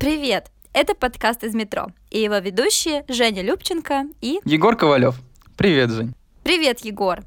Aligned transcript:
Привет! 0.00 0.50
Это 0.72 0.94
подкаст 0.94 1.44
из 1.44 1.54
метро 1.54 1.88
и 2.08 2.20
его 2.22 2.38
ведущие 2.38 3.04
Женя 3.08 3.42
Любченко 3.42 4.06
и... 4.22 4.40
Егор 4.46 4.74
Ковалев. 4.74 5.16
Привет, 5.58 5.90
Жень. 5.90 6.14
Привет, 6.42 6.80
Егор. 6.86 7.20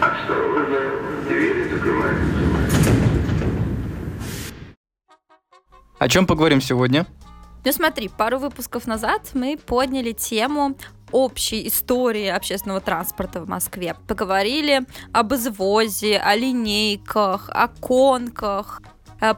Осторожно, 0.00 0.78
двери 1.28 1.70
закрываются. 1.70 2.26
О 6.00 6.08
чем 6.08 6.26
поговорим 6.26 6.60
сегодня? 6.60 7.06
Ну 7.64 7.70
смотри, 7.70 8.08
пару 8.08 8.40
выпусков 8.40 8.88
назад 8.88 9.30
мы 9.34 9.56
подняли 9.56 10.10
тему 10.10 10.76
общей 11.12 11.68
истории 11.68 12.26
общественного 12.26 12.80
транспорта 12.80 13.42
в 13.42 13.48
Москве. 13.48 13.94
Поговорили 14.08 14.80
об 15.12 15.34
извозе, 15.34 16.18
о 16.18 16.34
линейках, 16.34 17.48
о 17.48 17.68
конках, 17.68 18.82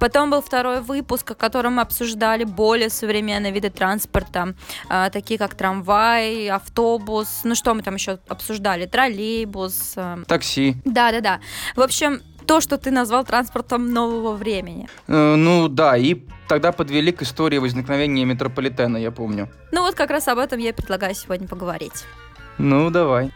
Потом 0.01 0.31
был 0.31 0.41
второй 0.43 0.81
выпуск, 0.81 1.33
в 1.33 1.37
котором 1.37 1.75
мы 1.75 1.83
обсуждали 1.83 2.45
более 2.45 2.91
современные 2.91 3.53
виды 3.53 3.71
транспорта, 3.71 4.55
а, 4.89 5.11
такие 5.11 5.39
как 5.39 5.55
трамвай, 5.55 6.49
автобус, 6.49 7.41
ну 7.45 7.55
что 7.55 7.75
мы 7.75 7.83
там 7.83 7.95
еще 7.95 8.19
обсуждали, 8.29 8.87
троллейбус. 8.87 9.95
а, 9.97 10.19
Такси. 10.27 10.77
Да-да-да. 10.85 11.41
В 11.77 11.81
общем, 11.81 12.21
то, 12.47 12.61
что 12.61 12.79
ты 12.79 12.91
назвал 12.91 13.25
транспортом 13.25 13.93
нового 13.93 14.35
времени. 14.35 14.89
Э, 15.07 15.35
ну 15.35 15.69
да, 15.69 15.97
и 15.99 16.17
тогда 16.49 16.73
подвели 16.73 17.13
к 17.13 17.23
истории 17.23 17.59
возникновения 17.59 18.25
метрополитена, 18.25 18.97
я 18.97 19.11
помню. 19.11 19.49
Ну 19.71 19.83
вот 19.83 19.95
как 19.95 20.11
раз 20.11 20.29
об 20.29 20.39
этом 20.39 20.59
я 20.59 20.71
и 20.71 20.73
предлагаю 20.73 21.15
сегодня 21.15 21.47
поговорить. 21.47 22.05
Ну, 22.57 22.91
давай. 22.91 23.31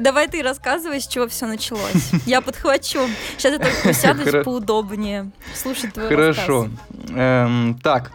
Давай 0.00 0.28
ты 0.28 0.42
рассказывай, 0.42 1.00
с 1.00 1.06
чего 1.06 1.28
все 1.28 1.46
началось. 1.46 2.10
Я 2.26 2.40
подхвачу. 2.40 3.00
Сейчас 3.36 3.52
я 3.52 3.58
только 3.58 3.90
Хоро- 3.90 4.44
поудобнее. 4.44 5.30
Слушать 5.54 5.94
твой 5.94 6.08
Хорошо. 6.08 6.68
Эм, 7.10 7.78
так. 7.82 8.12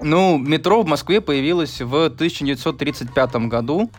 Ну, 0.00 0.38
метро 0.38 0.82
в 0.82 0.86
Москве 0.86 1.20
появилось 1.20 1.80
в 1.80 2.04
1935 2.06 3.34
году. 3.48 3.90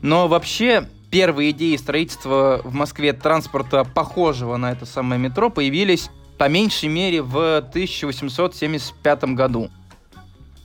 Но 0.00 0.28
вообще 0.28 0.88
первые 1.10 1.50
идеи 1.50 1.76
строительства 1.76 2.60
в 2.64 2.72
Москве 2.74 3.12
транспорта, 3.12 3.84
похожего 3.84 4.56
на 4.56 4.72
это 4.72 4.86
самое 4.86 5.20
метро, 5.20 5.50
появились 5.50 6.08
по 6.38 6.48
меньшей 6.48 6.88
мере 6.88 7.22
в 7.22 7.58
1875 7.58 9.24
году. 9.34 9.70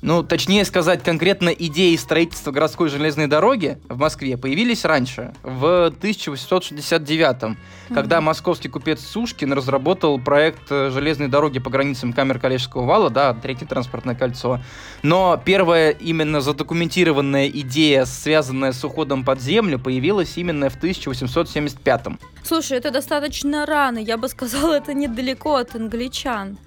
Ну, 0.06 0.22
точнее 0.22 0.66
сказать, 0.66 1.02
конкретно 1.03 1.50
идеи 1.50 1.95
строительства 1.95 2.52
городской 2.52 2.89
железной 2.89 3.25
дороги 3.25 3.80
в 3.89 3.98
Москве 3.98 4.38
появились 4.38 4.86
раньше, 4.86 5.34
в 5.42 5.88
1869 5.88 7.58
когда 7.89 8.22
московский 8.22 8.70
купец 8.70 9.02
Сушкин 9.03 9.52
разработал 9.53 10.20
проект 10.20 10.72
э, 10.72 10.92
железной 10.92 11.28
дороги 11.28 11.58
по 11.58 11.72
границам 11.72 12.14
камер 12.14 12.38
Калежского 12.38 12.86
вала, 12.86 13.09
да, 13.09 13.33
третье 13.33 13.66
транспортное 13.66 14.14
кольцо. 14.14 14.59
Но 15.02 15.42
первая 15.44 15.89
именно 15.89 16.39
задокументированная 16.39 17.48
идея, 17.48 18.06
связанная 18.06 18.73
с 18.73 18.83
уходом 18.83 19.26
под 19.26 19.42
землю, 19.42 19.80
появилась 19.80 20.38
именно 20.38 20.70
в 20.70 20.76
1875 20.76 22.06
Слушай, 22.44 22.78
это 22.78 22.92
достаточно 22.92 23.66
рано. 23.66 23.98
Я 23.98 24.17
бы 24.17 24.28
сказала, 24.30 24.73
это 24.78 24.94
недалеко 24.94 25.56
от 25.56 25.76
англичан. 25.76 26.59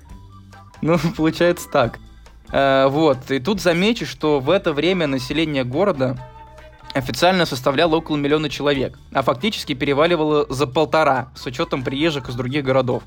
Ну, 0.83 0.99
получается 1.17 1.69
так. 1.71 2.01
Э, 2.53 2.87
вот, 2.89 3.31
и 3.31 3.39
тут 3.41 3.61
замечу, 3.61 4.07
что 4.07 4.41
в 4.41 4.51
это 4.51 4.73
время 4.73 5.07
население 5.07 5.65
города 5.65 6.17
официально 6.95 7.47
составляло 7.47 7.97
около 7.97 8.17
миллиона 8.17 8.49
человек, 8.49 8.99
а 9.13 9.23
фактически 9.23 9.75
переваливало 9.75 10.47
за 10.49 10.67
полтора, 10.67 11.31
с 11.35 11.47
учетом 11.47 11.83
приезжих 11.83 12.29
из 12.29 12.35
других 12.35 12.65
городов. 12.65 13.03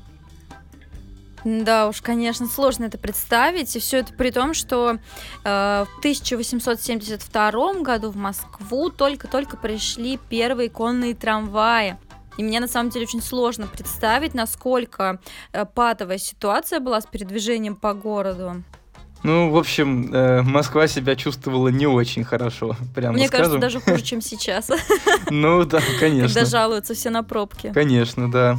Да 1.44 1.88
уж, 1.88 2.00
конечно, 2.02 2.46
сложно 2.46 2.84
это 2.84 2.98
представить. 2.98 3.74
И 3.74 3.80
все 3.80 3.98
это 3.98 4.12
при 4.12 4.30
том, 4.30 4.54
что 4.54 4.98
э, 5.44 5.84
в 5.84 5.98
1872 5.98 7.72
году 7.82 8.10
в 8.10 8.16
Москву 8.16 8.90
только-только 8.90 9.56
пришли 9.56 10.18
первые 10.28 10.70
конные 10.70 11.14
трамваи. 11.14 11.96
И 12.38 12.44
мне 12.44 12.60
на 12.60 12.68
самом 12.68 12.90
деле 12.90 13.06
очень 13.06 13.22
сложно 13.22 13.66
представить, 13.66 14.34
насколько 14.34 15.20
э, 15.52 15.64
патовая 15.64 16.18
ситуация 16.18 16.78
была 16.78 17.00
с 17.00 17.06
передвижением 17.06 17.74
по 17.74 17.92
городу. 17.92 18.62
Ну, 19.22 19.50
в 19.50 19.56
общем, 19.56 20.12
э, 20.12 20.42
Москва 20.42 20.86
себя 20.86 21.14
чувствовала 21.14 21.68
не 21.68 21.86
очень 21.86 22.24
хорошо, 22.24 22.76
прямо 22.94 23.14
Мне 23.14 23.28
кажется, 23.28 23.52
скажем. 23.52 23.60
даже 23.60 23.80
хуже, 23.80 24.02
чем 24.02 24.20
сейчас, 24.20 24.68
Ну 25.30 25.64
да, 25.64 25.80
конечно. 26.00 26.28
когда 26.28 26.44
жалуются 26.44 26.94
все 26.94 27.10
на 27.10 27.22
пробки. 27.22 27.72
Конечно, 27.72 28.30
да. 28.30 28.58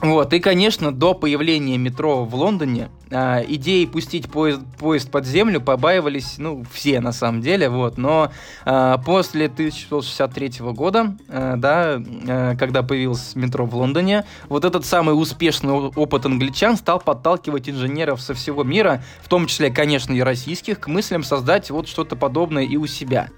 Вот, 0.00 0.32
и, 0.32 0.40
конечно, 0.40 0.90
до 0.90 1.14
появления 1.14 1.78
метро 1.78 2.24
в 2.24 2.34
Лондоне 2.34 2.88
а, 3.12 3.40
идеи 3.46 3.84
пустить 3.84 4.28
поезд, 4.28 4.60
поезд 4.78 5.10
под 5.12 5.24
землю 5.26 5.60
побаивались, 5.60 6.38
ну, 6.38 6.64
все 6.72 6.98
на 7.00 7.12
самом 7.12 7.40
деле, 7.40 7.68
вот, 7.68 7.98
но 7.98 8.32
а, 8.64 8.98
после 8.98 9.46
1663 9.46 10.54
года, 10.72 11.16
а, 11.28 11.56
да, 11.56 12.02
а, 12.28 12.56
когда 12.56 12.82
появилось 12.82 13.36
метро 13.36 13.64
в 13.64 13.76
Лондоне, 13.76 14.24
вот 14.48 14.64
этот 14.64 14.84
самый 14.84 15.12
успешный 15.12 15.72
опыт 15.72 16.26
англичан 16.26 16.76
стал 16.76 16.98
подталкивать 16.98 17.68
инженеров 17.68 18.20
со 18.20 18.34
всего 18.34 18.64
мира, 18.64 19.04
в 19.22 19.28
том 19.28 19.46
числе, 19.46 19.70
конечно, 19.70 20.12
и 20.12 20.20
российских, 20.20 20.80
к 20.80 20.88
мыслям 20.88 21.22
создать 21.22 21.70
вот 21.70 21.86
что-то 21.86 22.16
подобное 22.16 22.64
и 22.64 22.76
у 22.76 22.86
себя. 22.86 23.28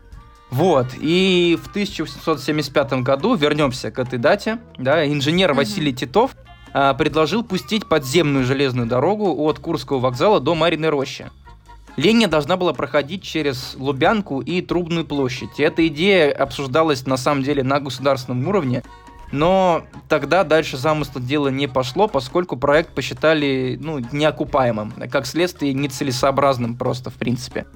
Вот, 0.54 0.86
и 1.00 1.58
в 1.60 1.66
1875 1.66 3.02
году, 3.02 3.34
вернемся 3.34 3.90
к 3.90 3.98
этой 3.98 4.20
дате, 4.20 4.60
да, 4.78 5.04
инженер 5.04 5.48
Мгм. 5.48 5.56
Василий 5.56 5.92
Титов 5.92 6.36
а, 6.72 6.94
предложил 6.94 7.42
пустить 7.42 7.88
подземную 7.88 8.44
железную 8.44 8.86
дорогу 8.86 9.34
от 9.48 9.58
Курского 9.58 9.98
вокзала 9.98 10.38
до 10.38 10.54
Мариной 10.54 10.90
рощи. 10.90 11.28
Линия 11.96 12.28
должна 12.28 12.56
была 12.56 12.72
проходить 12.72 13.24
через 13.24 13.74
Лубянку 13.76 14.42
и 14.42 14.62
Трубную 14.62 15.04
площадь. 15.04 15.58
И 15.58 15.64
эта 15.64 15.84
идея 15.88 16.30
обсуждалась 16.30 17.04
на 17.04 17.16
самом 17.16 17.42
деле 17.42 17.64
на 17.64 17.80
государственном 17.80 18.46
уровне, 18.46 18.84
но 19.32 19.82
тогда 20.08 20.44
дальше 20.44 20.76
замысла 20.76 21.20
дела 21.20 21.48
не 21.48 21.66
пошло, 21.66 22.06
поскольку 22.06 22.56
проект 22.56 22.94
посчитали 22.94 23.76
ну, 23.82 23.98
неокупаемым, 24.12 24.92
как 25.10 25.26
следствие 25.26 25.74
нецелесообразным 25.74 26.76
просто 26.76 27.10
в 27.10 27.14
принципе. 27.14 27.66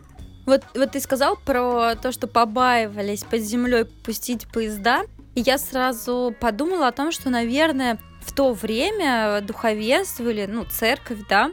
Вот, 0.49 0.63
вот 0.75 0.93
ты 0.93 1.01
сказал 1.01 1.37
про 1.37 1.95
то, 1.95 2.11
что 2.11 2.27
побаивались 2.27 3.23
под 3.23 3.41
землей 3.41 3.85
пустить 3.85 4.47
поезда, 4.51 5.03
и 5.35 5.43
я 5.43 5.59
сразу 5.59 6.35
подумала 6.41 6.89
о 6.89 6.93
том, 6.93 7.13
что, 7.13 7.29
наверное, 7.29 7.99
в 8.23 8.33
то 8.33 8.55
время 8.55 9.43
духовенство 9.43 10.27
или, 10.27 10.47
ну, 10.47 10.65
церковь, 10.65 11.19
да, 11.29 11.51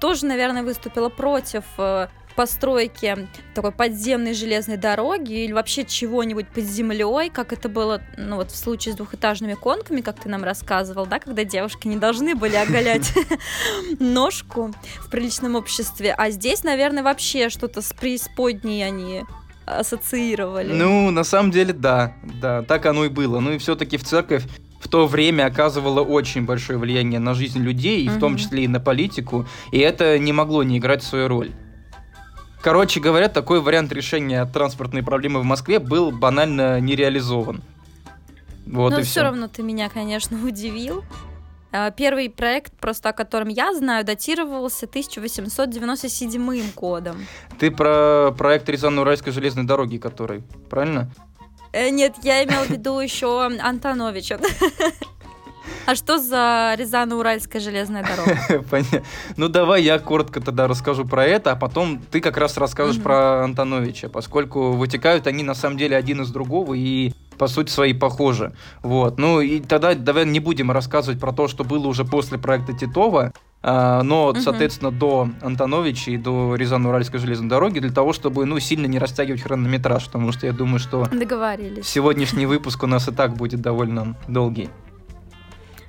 тоже, 0.00 0.26
наверное, 0.26 0.64
выступила 0.64 1.10
против 1.10 1.62
постройки 2.38 3.26
такой 3.52 3.72
подземной 3.72 4.32
железной 4.32 4.76
дороги 4.76 5.42
или 5.42 5.52
вообще 5.52 5.84
чего-нибудь 5.84 6.46
под 6.46 6.62
землей, 6.62 7.30
как 7.30 7.52
это 7.52 7.68
было, 7.68 8.00
ну, 8.16 8.36
вот 8.36 8.52
в 8.52 8.56
случае 8.56 8.94
с 8.94 8.96
двухэтажными 8.96 9.54
конками, 9.54 10.02
как 10.02 10.20
ты 10.20 10.28
нам 10.28 10.44
рассказывал, 10.44 11.04
да, 11.04 11.18
когда 11.18 11.42
девушки 11.42 11.88
не 11.88 11.96
должны 11.96 12.36
были 12.36 12.54
оголять 12.54 13.12
ножку 13.98 14.72
в 15.00 15.10
приличном 15.10 15.56
обществе, 15.56 16.14
а 16.16 16.30
здесь, 16.30 16.62
наверное, 16.62 17.02
вообще 17.02 17.48
что-то 17.48 17.82
с 17.82 17.92
преисподней 17.92 18.86
они 18.86 19.24
ассоциировали. 19.66 20.72
Ну, 20.72 21.10
на 21.10 21.24
самом 21.24 21.50
деле, 21.50 21.72
да, 21.72 22.14
да, 22.40 22.62
так 22.62 22.86
оно 22.86 23.06
и 23.06 23.08
было. 23.08 23.40
Ну 23.40 23.50
и 23.50 23.58
все-таки 23.58 23.96
в 23.96 24.04
церковь 24.04 24.44
в 24.78 24.86
то 24.86 25.08
время 25.08 25.46
оказывала 25.46 26.02
очень 26.02 26.46
большое 26.46 26.78
влияние 26.78 27.18
на 27.18 27.34
жизнь 27.34 27.58
людей, 27.58 28.04
и 28.04 28.08
в 28.08 28.20
том 28.20 28.36
числе 28.36 28.62
и 28.62 28.68
на 28.68 28.78
политику, 28.78 29.44
и 29.72 29.78
это 29.78 30.20
не 30.20 30.32
могло 30.32 30.62
не 30.62 30.78
играть 30.78 31.02
свою 31.02 31.26
роль. 31.26 31.50
Короче 32.62 33.00
говоря, 33.00 33.28
такой 33.28 33.60
вариант 33.60 33.92
решения 33.92 34.44
транспортной 34.46 35.02
проблемы 35.02 35.40
в 35.40 35.44
Москве 35.44 35.78
был 35.78 36.10
банально 36.10 36.80
не 36.80 36.96
реализован. 36.96 37.62
Вот 38.66 38.90
Но 38.92 38.98
и 38.98 39.02
все 39.02 39.10
все. 39.12 39.22
равно 39.22 39.48
ты 39.48 39.62
меня, 39.62 39.88
конечно, 39.88 40.36
удивил. 40.46 41.04
А, 41.70 41.90
Первый 41.90 42.30
проект, 42.30 42.72
просто 42.74 43.10
о 43.10 43.12
котором 43.12 43.48
я 43.48 43.74
знаю, 43.74 44.04
датировался 44.04 44.86
1897 44.86 46.72
годом. 46.74 47.26
Ты 47.58 47.70
про 47.70 48.32
проект 48.36 48.68
Рязано-Уральской 48.68 49.32
железной 49.32 49.64
дороги, 49.64 49.98
который, 49.98 50.42
правильно? 50.70 51.10
Э, 51.72 51.90
Нет, 51.90 52.14
я 52.22 52.42
имела 52.44 52.64
в 52.64 52.70
виду 52.70 52.98
еще 52.98 53.44
Антоновича. 53.60 54.40
А 55.86 55.94
что 55.94 56.18
за 56.18 56.74
Рязано-Уральская 56.76 57.60
железная 57.60 58.04
дорога? 58.04 58.64
Ну 59.36 59.48
давай 59.48 59.82
я 59.82 59.98
коротко 59.98 60.40
тогда 60.40 60.66
расскажу 60.66 61.04
про 61.04 61.24
это, 61.24 61.52
а 61.52 61.56
потом 61.56 62.00
ты 62.10 62.20
как 62.20 62.36
раз 62.36 62.56
расскажешь 62.56 63.00
про 63.00 63.44
Антоновича, 63.44 64.08
поскольку 64.08 64.72
вытекают 64.72 65.26
они 65.26 65.42
на 65.42 65.54
самом 65.54 65.78
деле 65.78 65.96
один 65.96 66.22
из 66.22 66.30
другого 66.30 66.74
и 66.74 67.12
по 67.38 67.46
сути 67.46 67.70
своей 67.70 67.94
похожи. 67.94 68.52
Вот. 68.82 69.18
Ну 69.18 69.40
и 69.40 69.60
тогда 69.60 69.94
давай 69.94 70.26
не 70.26 70.40
будем 70.40 70.70
рассказывать 70.72 71.20
про 71.20 71.32
то, 71.32 71.46
что 71.48 71.64
было 71.64 71.86
уже 71.86 72.04
после 72.04 72.36
проекта 72.36 72.72
Титова, 72.72 73.32
а, 73.62 74.02
но, 74.02 74.30
Мгм. 74.32 74.40
соответственно, 74.40 74.90
до 74.90 75.28
Антоновича 75.40 76.10
и 76.12 76.16
до 76.16 76.54
Рязано-Уральской 76.56 77.18
железной 77.20 77.48
дороги, 77.48 77.78
для 77.78 77.90
того, 77.92 78.12
чтобы, 78.12 78.44
ну, 78.44 78.58
сильно 78.60 78.86
не 78.86 78.98
растягивать 78.98 79.42
хронометраж, 79.42 80.06
потому 80.06 80.32
что 80.32 80.46
я 80.46 80.52
думаю, 80.52 80.78
что 80.80 81.06
Договорились. 81.10 81.86
сегодняшний 81.86 82.46
выпуск 82.46 82.82
у 82.82 82.86
нас 82.86 83.08
и 83.08 83.12
так 83.12 83.34
будет 83.34 83.60
довольно 83.60 84.16
долгий. 84.28 84.68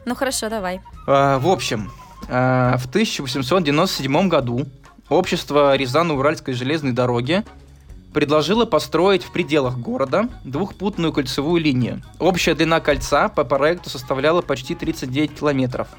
Ну 0.09 0.15
хорошо, 0.15 0.49
давай. 0.49 0.81
А, 1.05 1.37
в 1.37 1.47
общем, 1.47 1.91
э, 2.27 2.77
в 2.79 2.87
1897 2.87 4.27
году 4.27 4.65
общество 5.07 5.75
Рязано-Уральской 5.75 6.55
железной 6.55 6.93
дороги 6.93 7.43
предложило 8.11 8.65
построить 8.65 9.21
в 9.21 9.31
пределах 9.31 9.77
города 9.77 10.27
двухпутную 10.43 11.13
кольцевую 11.13 11.61
линию. 11.61 12.01
Общая 12.17 12.55
длина 12.55 12.79
кольца 12.79 13.29
по 13.29 13.43
проекту 13.43 13.91
составляла 13.91 14.41
почти 14.41 14.73
39 14.73 15.37
километров. 15.37 15.89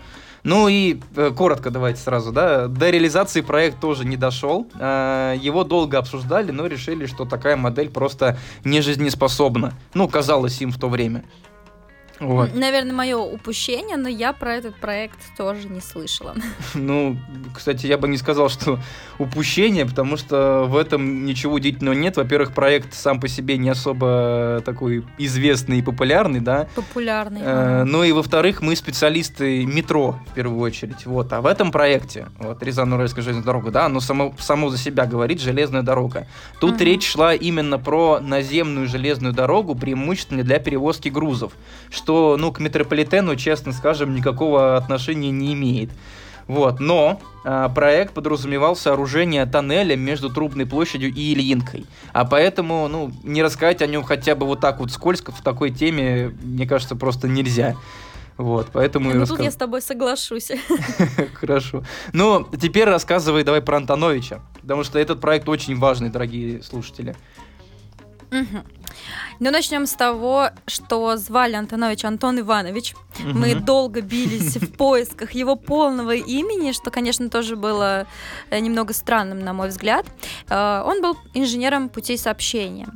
Ну 0.43 0.67
и 0.67 1.01
э, 1.15 1.31
коротко 1.31 1.71
давайте 1.71 2.01
сразу, 2.01 2.33
да, 2.33 2.67
до 2.67 2.91
реализации 2.91 3.43
проект 3.43 3.79
тоже 3.79 4.05
не 4.05 4.17
дошел. 4.17 4.67
Э, 4.75 5.37
его 5.41 5.63
долго 5.63 5.99
обсуждали, 5.99 6.51
но 6.51 6.67
решили, 6.67 7.06
что 7.06 7.27
такая 7.27 7.56
модель 7.56 7.91
просто 7.91 8.39
не 8.65 8.81
жизнеспособна. 8.81 9.75
Ну, 9.95 10.09
казалось 10.09 10.61
им 10.61 10.73
в 10.73 10.81
то 10.81 10.89
время. 10.89 11.23
Вот. 12.20 12.55
Наверное, 12.55 12.93
мое 12.93 13.17
упущение, 13.17 13.96
но 13.96 14.08
я 14.08 14.34
про 14.34 14.55
этот 14.56 14.76
проект 14.76 15.19
тоже 15.37 15.69
не 15.69 15.81
слышала. 15.81 16.34
Ну, 16.75 17.19
кстати, 17.55 17.87
я 17.87 17.99
бы 17.99 18.08
не 18.08 18.17
сказал, 18.17 18.49
что 18.49 18.78
упущение, 19.19 19.87
потому 19.87 20.17
что 20.17 20.67
в 20.69 20.76
этом 20.76 21.25
ничего 21.25 21.55
удивительного 21.55 21.94
нет. 21.94 22.17
Во-первых, 22.17 22.52
проект 22.55 22.94
сам 22.94 23.20
по 23.20 23.28
себе 23.28 23.58
не 23.58 23.70
особо 23.70 24.62
такой 24.64 25.05
известный 25.19 25.78
и 25.78 25.82
популярный, 25.82 26.40
да. 26.40 26.69
Популярный. 26.75 27.40
Э, 27.43 27.84
ну 27.84 28.05
и 28.05 28.12
во-вторых, 28.12 28.62
мы 28.62 28.76
специалисты 28.76 29.64
метро 29.67 30.19
в 30.31 30.34
первую 30.34 30.61
очередь. 30.61 31.06
Вот. 31.06 31.32
А 31.32 31.40
в 31.40 31.46
этом 31.46 31.72
проекте, 31.72 32.28
вот 32.38 32.62
Рязано-Уральская 32.62 33.22
железная 33.22 33.44
дорога, 33.44 33.70
да, 33.70 33.87
оно 33.87 34.00
само, 34.00 34.34
само 34.38 34.69
за 34.69 34.78
себя 34.78 35.06
говорит 35.06 35.40
железная 35.40 35.82
дорога. 35.82 36.26
Тут 36.61 36.75
угу. 36.75 36.84
речь 36.84 37.06
шла 37.06 37.34
именно 37.34 37.78
про 37.78 38.20
наземную 38.20 38.87
железную 38.87 39.32
дорогу, 39.32 39.75
преимущественно 39.75 40.43
для 40.43 40.58
перевозки 40.58 41.08
грузов, 41.08 41.52
что 41.90 42.10
что, 42.11 42.37
ну, 42.37 42.51
к 42.51 42.59
метрополитену, 42.59 43.37
честно 43.37 43.73
скажем, 43.73 44.17
никакого 44.17 44.77
отношения 44.77 45.31
не 45.31 45.55
имеет. 45.55 45.91
Вот, 46.49 46.81
но 46.81 47.21
а, 47.45 47.69
проект 47.69 48.15
подразумевал 48.15 48.75
сооружение 48.75 49.47
тоннеля 49.47 49.95
между 49.95 50.29
Трубной 50.29 50.67
площадью 50.67 51.15
и 51.15 51.33
Ильинкой. 51.33 51.87
А 52.12 52.25
поэтому, 52.25 52.89
ну, 52.89 53.12
не 53.23 53.45
рассказать 53.45 53.81
о 53.81 53.87
нем 53.87 54.03
хотя 54.03 54.35
бы 54.35 54.45
вот 54.45 54.59
так 54.59 54.81
вот 54.81 54.91
скользко 54.91 55.31
в 55.31 55.41
такой 55.41 55.71
теме, 55.71 56.35
мне 56.43 56.67
кажется, 56.67 56.97
просто 56.97 57.29
нельзя. 57.29 57.77
Вот, 58.37 58.71
поэтому... 58.73 59.11
Ну, 59.13 59.21
рассказ... 59.21 59.37
тут 59.37 59.45
я 59.45 59.53
с 59.53 59.56
тобой 59.56 59.81
соглашусь. 59.81 60.51
Хорошо. 61.35 61.85
Ну, 62.13 62.45
теперь 62.61 62.87
рассказывай 62.87 63.45
давай 63.45 63.63
про 63.63 63.77
Антоновича, 63.77 64.41
потому 64.61 64.83
что 64.83 64.99
этот 64.99 65.21
проект 65.21 65.49
очень 65.49 65.77
важный, 65.79 66.11
дорогие 66.11 66.61
слушатели. 66.65 67.15
Угу. 68.33 68.80
Ну, 69.41 69.50
начнем 69.50 69.87
с 69.87 69.93
того, 69.93 70.50
что 70.67 71.17
звали 71.17 71.55
Антонович 71.55 72.05
Антон 72.05 72.41
Иванович. 72.41 72.94
Угу. 73.19 73.38
Мы 73.38 73.55
долго 73.55 74.02
бились 74.02 74.56
в 74.56 74.73
поисках 74.76 75.32
его 75.32 75.56
полного 75.56 76.14
имени, 76.14 76.73
что, 76.73 76.91
конечно, 76.91 77.31
тоже 77.31 77.56
было 77.56 78.06
э, 78.50 78.58
немного 78.58 78.93
странным, 78.93 79.41
на 79.41 79.52
мой 79.52 79.69
взгляд. 79.69 80.06
Э, 80.49 80.82
он 80.85 81.00
был 81.00 81.17
инженером 81.35 81.88
путей 81.88 82.19
сообщения. 82.19 82.88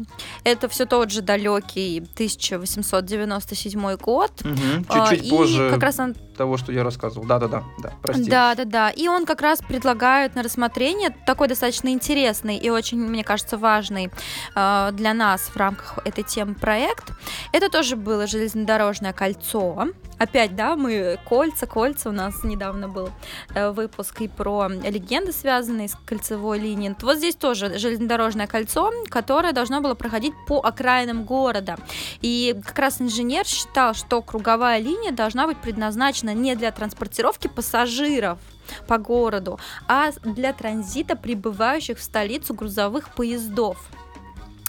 Это 0.44 0.68
все 0.68 0.86
тот 0.86 1.10
же 1.10 1.22
далекий 1.22 1.98
1897 1.98 3.96
год. 3.96 4.32
Угу. 4.44 4.84
Чуть-чуть 4.92 5.26
и 5.26 5.30
позже 5.30 5.70
как 5.70 5.82
раз 5.82 5.98
он... 5.98 6.14
того, 6.34 6.56
что 6.56 6.72
я 6.72 6.82
рассказывал. 6.82 7.26
Да-да-да, 7.26 7.64
да, 7.78 7.92
прости. 8.02 8.28
Да-да-да. 8.28 8.90
И 8.90 9.08
он 9.08 9.26
как 9.26 9.40
раз 9.40 9.60
предлагает 9.60 10.34
на 10.34 10.42
рассмотрение 10.42 11.10
такой 11.26 11.48
достаточно 11.48 11.88
интересный 11.88 12.56
и 12.56 12.70
очень, 12.70 12.98
мне 12.98 13.24
кажется, 13.24 13.56
важный 13.56 14.10
э, 14.54 14.90
для 14.92 15.14
нас 15.14 15.42
в 15.42 15.56
рамках 15.56 15.98
этой 16.04 16.24
темы 16.24 16.54
проект. 16.54 17.12
Это 17.52 17.70
тоже 17.70 17.96
было 17.96 18.26
железнодорожное 18.26 19.12
кольцо. 19.12 19.88
Опять, 20.18 20.54
да, 20.54 20.76
мы 20.76 21.18
кольца, 21.24 21.66
кольца, 21.66 22.08
у 22.08 22.12
нас 22.12 22.44
недавно 22.44 22.88
был 22.88 23.10
э, 23.54 23.70
выпуск 23.70 24.20
и 24.20 24.28
про 24.28 24.68
легенды, 24.68 25.32
связанные 25.32 25.88
с 25.88 25.96
кольцевой 26.06 26.58
линией. 26.58 26.94
Вот 27.02 27.18
здесь 27.18 27.34
тоже 27.34 27.78
железнодорожное 27.78 28.46
кольцо, 28.46 28.92
которое 29.08 29.52
должно 29.52 29.80
было 29.80 29.94
проходить 29.94 30.32
по 30.46 30.60
окраинам 30.60 31.24
города. 31.24 31.76
И 32.20 32.58
как 32.64 32.78
раз 32.78 33.00
инженер 33.00 33.44
считал, 33.44 33.94
что 33.94 34.22
круговая 34.22 34.78
линия 34.78 35.10
должна 35.10 35.46
быть 35.46 35.58
предназначена 35.58 36.23
не 36.32 36.54
для 36.54 36.70
транспортировки 36.70 37.48
пассажиров, 37.48 38.38
по 38.86 38.98
городу, 38.98 39.58
а 39.88 40.12
для 40.22 40.52
транзита 40.52 41.16
прибывающих 41.16 41.98
в 41.98 42.02
столицу 42.02 42.54
грузовых 42.54 43.14
поездов. 43.14 43.76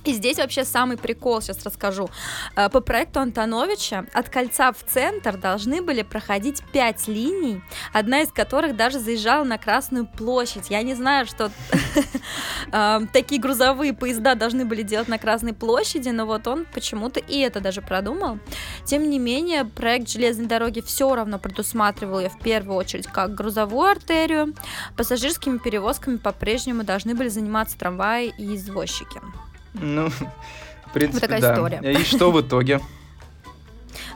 И 0.05 0.13
здесь 0.13 0.37
вообще 0.37 0.63
самый 0.63 0.97
прикол, 0.97 1.41
сейчас 1.41 1.65
расскажу. 1.65 2.09
Э, 2.55 2.69
по 2.69 2.79
проекту 2.79 3.19
Антоновича 3.19 4.05
от 4.13 4.29
кольца 4.29 4.71
в 4.71 4.83
центр 4.83 5.35
должны 5.35 5.81
были 5.81 6.03
проходить 6.03 6.63
пять 6.71 7.07
линий, 7.07 7.61
одна 7.91 8.21
из 8.21 8.31
которых 8.31 8.75
даже 8.75 8.99
заезжала 8.99 9.43
на 9.43 9.57
Красную 9.57 10.05
площадь. 10.05 10.69
Я 10.69 10.83
не 10.83 10.93
знаю, 10.93 11.25
что 11.25 11.51
э, 12.71 12.99
такие 13.13 13.41
грузовые 13.41 13.93
поезда 13.93 14.35
должны 14.35 14.63
были 14.63 14.83
делать 14.83 15.07
на 15.07 15.17
Красной 15.17 15.53
площади, 15.53 16.09
но 16.09 16.27
вот 16.27 16.47
он 16.47 16.67
почему-то 16.71 17.19
и 17.19 17.39
это 17.39 17.59
даже 17.59 17.81
продумал. 17.81 18.37
Тем 18.85 19.09
не 19.09 19.17
менее, 19.17 19.65
проект 19.65 20.07
железной 20.07 20.45
дороги 20.45 20.81
все 20.81 21.15
равно 21.15 21.39
предусматривал 21.39 22.19
ее 22.19 22.29
в 22.29 22.37
первую 22.37 22.77
очередь 22.77 23.07
как 23.07 23.33
грузовую 23.33 23.89
артерию. 23.89 24.53
Пассажирскими 24.95 25.57
перевозками 25.57 26.17
по-прежнему 26.17 26.83
должны 26.83 27.15
были 27.15 27.29
заниматься 27.29 27.75
трамваи 27.77 28.31
и 28.37 28.55
извозчики. 28.55 29.19
Ну, 29.81 30.09
в 30.09 30.93
принципе, 30.93 31.13
вот 31.13 31.21
такая 31.21 31.41
да. 31.41 31.53
история. 31.53 31.93
И 31.93 32.03
что 32.03 32.31
в 32.31 32.41
итоге? 32.41 32.79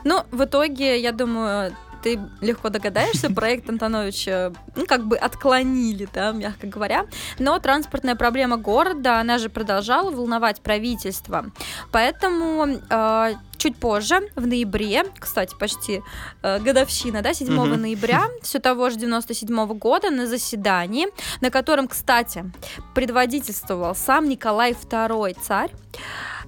Ну, 0.04 0.24
в 0.30 0.44
итоге, 0.44 0.98
я 1.00 1.12
думаю, 1.12 1.74
ты 2.02 2.18
легко 2.40 2.68
догадаешься, 2.70 3.30
проект 3.34 3.68
Антоновича, 3.68 4.52
ну, 4.76 4.86
как 4.86 5.06
бы 5.06 5.16
отклонили, 5.16 6.08
да, 6.12 6.32
мягко 6.32 6.66
говоря. 6.66 7.06
Но 7.38 7.58
транспортная 7.58 8.16
проблема 8.16 8.56
города, 8.56 9.20
она 9.20 9.38
же 9.38 9.48
продолжала 9.48 10.10
волновать 10.10 10.60
правительство. 10.60 11.46
Поэтому 11.92 12.66
э, 12.88 13.34
чуть 13.60 13.76
позже, 13.76 14.20
в 14.36 14.46
ноябре, 14.46 15.04
кстати, 15.18 15.54
почти 15.58 16.02
э, 16.42 16.58
годовщина, 16.60 17.22
да, 17.22 17.34
7 17.34 17.48
mm-hmm. 17.48 17.76
ноября, 17.76 18.22
все 18.42 18.58
того 18.58 18.90
же 18.90 18.96
97 18.96 19.54
-го 19.54 19.74
года 19.74 20.10
на 20.10 20.26
заседании, 20.26 21.06
на 21.40 21.50
котором, 21.50 21.86
кстати, 21.86 22.44
предводительствовал 22.94 23.94
сам 23.94 24.28
Николай 24.28 24.72
II, 24.72 25.36
царь, 25.42 25.70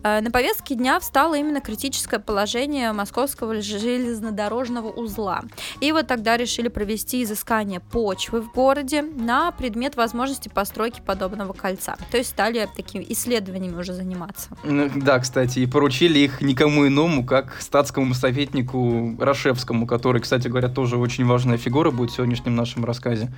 на 0.03 0.31
повестке 0.31 0.75
дня 0.75 0.99
встало 1.01 1.37
именно 1.37 1.61
критическое 1.61 2.19
положение 2.19 2.93
московского 2.93 3.61
железнодорожного 3.61 4.91
узла. 4.91 5.43
И 5.81 5.93
вот 5.93 6.07
тогда 6.07 6.37
решили 6.37 6.69
провести 6.69 7.23
изыскание 7.23 7.81
почвы 7.81 8.41
в 8.41 8.53
городе 8.53 9.03
на 9.03 9.51
предмет 9.53 9.97
возможности 9.97 10.49
постройки 10.49 11.01
подобного 11.01 11.53
кольца. 11.53 11.97
То 12.11 12.19
есть 12.19 12.31
стали 12.31 12.69
такими 12.75 13.05
исследованиями 13.09 13.77
уже 13.79 13.93
заниматься. 13.93 14.51
Да, 14.65 15.19
кстати, 15.19 15.61
и 15.61 15.67
поручили 15.67 16.19
их 16.19 16.41
никому 16.41 16.87
иному, 16.87 17.25
как 17.25 17.61
статскому 17.61 18.15
советнику 18.15 19.17
Рашевскому, 19.19 19.87
который, 19.87 20.21
кстати 20.21 20.49
говоря, 20.49 20.69
тоже 20.69 20.97
очень 20.97 21.25
важная 21.27 21.57
фигура 21.57 21.91
будет 21.91 22.11
в 22.11 22.15
сегодняшнем 22.15 22.57
нашем 22.57 22.85
рассказе. 22.85 23.33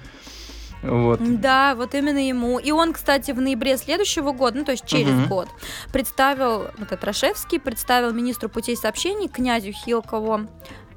Вот. 0.84 1.40
Да, 1.40 1.74
вот 1.74 1.94
именно 1.94 2.18
ему. 2.18 2.58
И 2.58 2.70
он, 2.70 2.92
кстати, 2.92 3.30
в 3.30 3.40
ноябре 3.40 3.76
следующего 3.76 4.32
года, 4.32 4.58
ну 4.58 4.64
то 4.64 4.72
есть 4.72 4.84
через 4.84 5.12
угу. 5.12 5.28
год, 5.28 5.48
представил, 5.92 6.68
вот 6.78 6.92
этот 6.92 7.04
Рашевский, 7.04 7.58
представил 7.58 8.12
министру 8.12 8.48
путей 8.48 8.76
сообщений, 8.76 9.28
князю 9.28 9.72
Хилкову. 9.72 10.46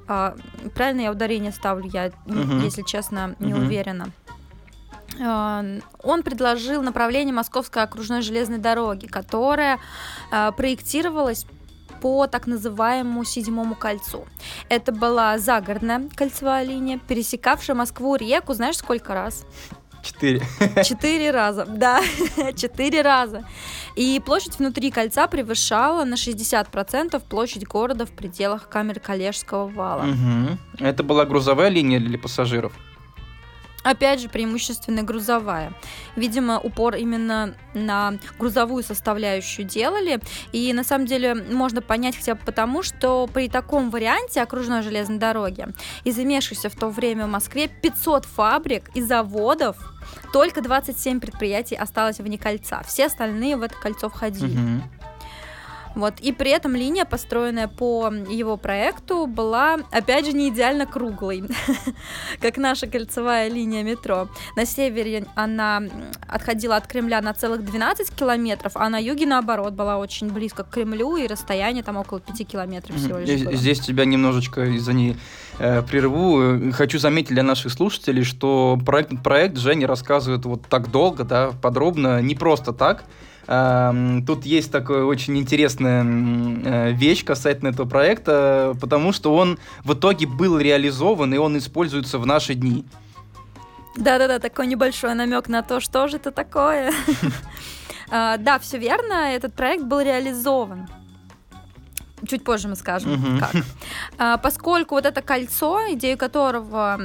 А, 0.08 0.36
правильно 0.76 1.02
я 1.02 1.12
ударение 1.12 1.52
ставлю, 1.52 1.90
я, 1.92 2.12
угу. 2.26 2.60
если 2.64 2.82
честно, 2.82 3.36
не 3.40 3.54
угу. 3.54 3.64
уверена. 3.64 4.12
А, 5.22 5.64
он 6.04 6.24
предложил 6.24 6.82
направление 6.82 7.34
Московской 7.34 7.84
окружной 7.84 8.22
железной 8.22 8.60
дороги, 8.60 9.08
которая 9.08 9.80
а, 10.32 10.52
проектировалась 10.52 11.46
по 12.08 12.26
так 12.28 12.48
называемому 12.48 13.26
седьмому 13.26 13.76
кольцу. 13.76 14.26
Это 14.70 14.94
была 14.94 15.38
загородная 15.38 16.10
кольцевая 16.16 16.64
линия, 16.64 17.00
пересекавшая 17.06 17.76
Москву-реку, 17.76 18.54
знаешь, 18.54 18.78
сколько 18.78 19.14
раз? 19.14 19.46
Четыре. 20.02 20.42
Четыре 20.86 21.32
раза, 21.32 21.66
да, 21.66 22.02
четыре 22.56 23.02
раза. 23.02 23.44
И 23.98 24.22
площадь 24.26 24.58
внутри 24.58 24.90
кольца 24.90 25.28
превышала 25.28 26.06
на 26.06 26.14
60% 26.14 27.22
площадь 27.28 27.68
города 27.68 28.06
в 28.06 28.12
пределах 28.12 28.70
камер 28.70 29.02
Калежского 29.02 29.68
вала. 29.68 30.04
Угу. 30.04 30.86
Это 30.86 31.04
была 31.04 31.26
грузовая 31.26 31.68
линия 31.68 32.00
для 32.00 32.18
пассажиров? 32.18 32.72
Опять 33.88 34.20
же, 34.20 34.28
преимущественно 34.28 35.02
грузовая. 35.02 35.72
Видимо, 36.18 36.60
упор 36.60 36.96
именно 36.96 37.56
на 37.74 38.16
грузовую 38.38 38.84
составляющую 38.84 39.66
делали. 39.66 40.20
И 40.52 40.74
на 40.74 40.84
самом 40.84 41.06
деле 41.06 41.34
можно 41.34 41.82
понять 41.82 42.18
хотя 42.18 42.36
бы 42.36 42.42
потому, 42.46 42.84
что 42.84 43.28
при 43.34 43.48
таком 43.48 43.90
варианте 43.90 44.42
окружной 44.42 44.82
железной 44.82 45.20
дороги, 45.20 45.68
из 46.04 46.20
имевшихся 46.20 46.70
в 46.70 46.76
то 46.76 46.90
время 46.90 47.28
в 47.28 47.30
Москве 47.30 47.70
500 47.70 48.26
фабрик 48.26 48.90
и 48.94 49.02
заводов, 49.02 49.78
только 50.34 50.62
27 50.62 51.22
предприятий 51.22 51.76
осталось 51.76 52.20
вне 52.20 52.38
кольца. 52.38 52.84
Все 52.86 53.06
остальные 53.06 53.56
в 53.56 53.62
это 53.62 53.76
кольцо 53.76 54.10
входили. 54.10 54.58
Угу. 54.58 54.84
Вот. 55.98 56.20
И 56.20 56.32
при 56.32 56.52
этом 56.52 56.76
линия, 56.76 57.06
построенная 57.06 57.68
по 57.68 58.14
его 58.30 58.56
проекту, 58.56 59.26
была, 59.26 59.80
опять 59.92 60.28
же, 60.28 60.34
не 60.34 60.50
идеально 60.50 60.86
круглой, 60.86 61.44
как 62.40 62.58
наша 62.58 62.86
кольцевая 62.86 63.50
линия 63.50 63.82
метро. 63.82 64.30
На 64.56 64.68
севере 64.68 65.26
она 65.34 65.82
отходила 66.28 66.76
от 66.76 66.86
Кремля 66.86 67.20
на 67.22 67.34
целых 67.34 67.66
12 67.66 68.12
километров, 68.12 68.74
а 68.76 68.90
на 68.90 69.00
юге, 69.02 69.26
наоборот, 69.26 69.74
была 69.74 69.98
очень 69.98 70.30
близко 70.30 70.64
к 70.64 70.70
Кремлю, 70.70 71.18
и 71.18 71.26
расстояние 71.26 71.82
там 71.82 71.98
около 71.98 72.20
5 72.20 72.48
километров 72.48 72.96
всего 72.96 73.18
лишь 73.18 73.42
было. 73.42 73.56
Здесь 73.56 73.80
тебя 73.80 74.06
немножечко 74.06 74.66
из-за 74.66 74.94
э, 75.58 75.82
прерву. 75.82 76.72
Хочу 76.74 77.00
заметить 77.00 77.30
для 77.30 77.42
наших 77.42 77.72
слушателей, 77.72 78.24
что 78.24 78.78
проект, 78.86 79.24
проект 79.24 79.58
Женя 79.58 79.88
рассказывает 79.88 80.46
вот 80.46 80.68
так 80.70 80.92
долго, 80.92 81.24
да, 81.24 81.54
подробно, 81.60 82.22
не 82.22 82.36
просто 82.36 82.72
так. 82.72 83.04
Тут 83.48 84.46
есть 84.46 84.72
такая 84.74 85.04
очень 85.04 85.38
интересная 85.38 86.04
э, 86.04 86.92
вещь 86.92 87.24
касательно 87.24 87.70
этого 87.70 87.88
проекта, 87.88 88.76
потому 88.82 89.14
что 89.14 89.34
он 89.34 89.58
в 89.86 89.94
итоге 89.94 90.28
был 90.28 90.60
реализован, 90.60 91.34
и 91.34 91.38
он 91.38 91.58
используется 91.58 92.20
в 92.20 92.26
наши 92.26 92.56
дни. 92.56 92.86
Да-да-да, 93.96 94.40
такой 94.40 94.68
небольшой 94.68 95.16
намек 95.16 95.48
на 95.48 95.64
то, 95.64 95.80
что 95.80 96.08
же 96.08 96.18
это 96.18 96.32
такое. 96.32 96.92
А, 98.10 98.38
да, 98.38 98.58
все 98.58 98.78
верно, 98.78 99.36
этот 99.36 99.54
проект 99.54 99.84
был 99.84 100.00
реализован. 100.00 100.88
Чуть 102.26 102.46
позже 102.46 102.70
мы 102.70 102.78
скажем, 102.78 103.16
угу. 103.16 103.40
как. 103.40 103.52
А, 104.18 104.38
поскольку 104.38 104.96
вот 104.96 105.06
это 105.06 105.22
кольцо, 105.22 105.82
идею 105.90 106.18
которого 106.18 106.98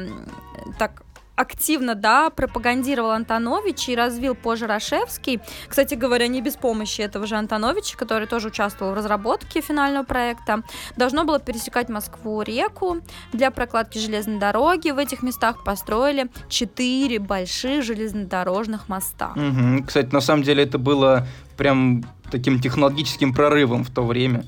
так 0.78 1.02
активно, 1.36 1.94
да, 1.94 2.30
пропагандировал 2.30 3.10
Антонович 3.10 3.88
и 3.88 3.96
развил 3.96 4.34
позже 4.34 4.66
Рашевский. 4.66 5.40
Кстати 5.68 5.94
говоря, 5.94 6.28
не 6.28 6.40
без 6.40 6.56
помощи 6.56 7.00
этого 7.00 7.26
же 7.26 7.36
Антоновича, 7.36 7.96
который 7.96 8.26
тоже 8.26 8.48
участвовал 8.48 8.92
в 8.92 8.94
разработке 8.94 9.60
финального 9.60 10.04
проекта. 10.04 10.62
Должно 10.96 11.24
было 11.24 11.38
пересекать 11.38 11.88
Москву-реку. 11.88 12.98
Для 13.32 13.50
прокладки 13.50 13.98
железной 13.98 14.38
дороги 14.38 14.90
в 14.90 14.98
этих 14.98 15.22
местах 15.22 15.64
построили 15.64 16.30
четыре 16.48 17.18
больших 17.18 17.82
железнодорожных 17.82 18.88
моста. 18.88 19.32
Угу. 19.34 19.84
Кстати, 19.86 20.12
на 20.12 20.20
самом 20.20 20.42
деле 20.42 20.64
это 20.64 20.78
было 20.78 21.26
прям 21.56 22.04
таким 22.30 22.60
технологическим 22.60 23.34
прорывом 23.34 23.84
в 23.84 23.90
то 23.90 24.04
время. 24.04 24.44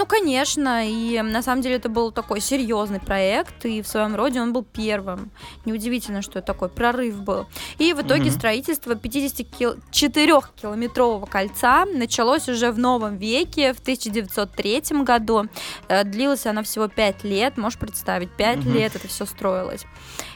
Ну, 0.00 0.06
конечно, 0.06 0.88
и 0.88 1.20
на 1.20 1.42
самом 1.42 1.60
деле 1.60 1.76
это 1.76 1.90
был 1.90 2.10
такой 2.10 2.40
серьезный 2.40 3.00
проект, 3.00 3.66
и 3.66 3.82
в 3.82 3.86
своем 3.86 4.16
роде 4.16 4.40
он 4.40 4.54
был 4.54 4.64
первым. 4.64 5.30
Неудивительно, 5.66 6.22
что 6.22 6.40
такой 6.40 6.70
прорыв 6.70 7.22
был. 7.22 7.46
И 7.76 7.92
в 7.92 8.00
итоге 8.00 8.30
mm-hmm. 8.30 8.38
строительство 8.38 8.94
54-километрового 8.94 11.28
кольца 11.28 11.84
началось 11.84 12.48
уже 12.48 12.72
в 12.72 12.78
новом 12.78 13.18
веке, 13.18 13.74
в 13.74 13.80
1903 13.80 14.84
году. 15.02 15.48
Э, 15.88 16.04
длилось 16.04 16.46
оно 16.46 16.62
всего 16.62 16.88
5 16.88 17.24
лет, 17.24 17.58
можешь 17.58 17.78
представить, 17.78 18.30
5 18.30 18.56
mm-hmm. 18.56 18.72
лет 18.72 18.96
это 18.96 19.06
все 19.06 19.26
строилось. 19.26 19.84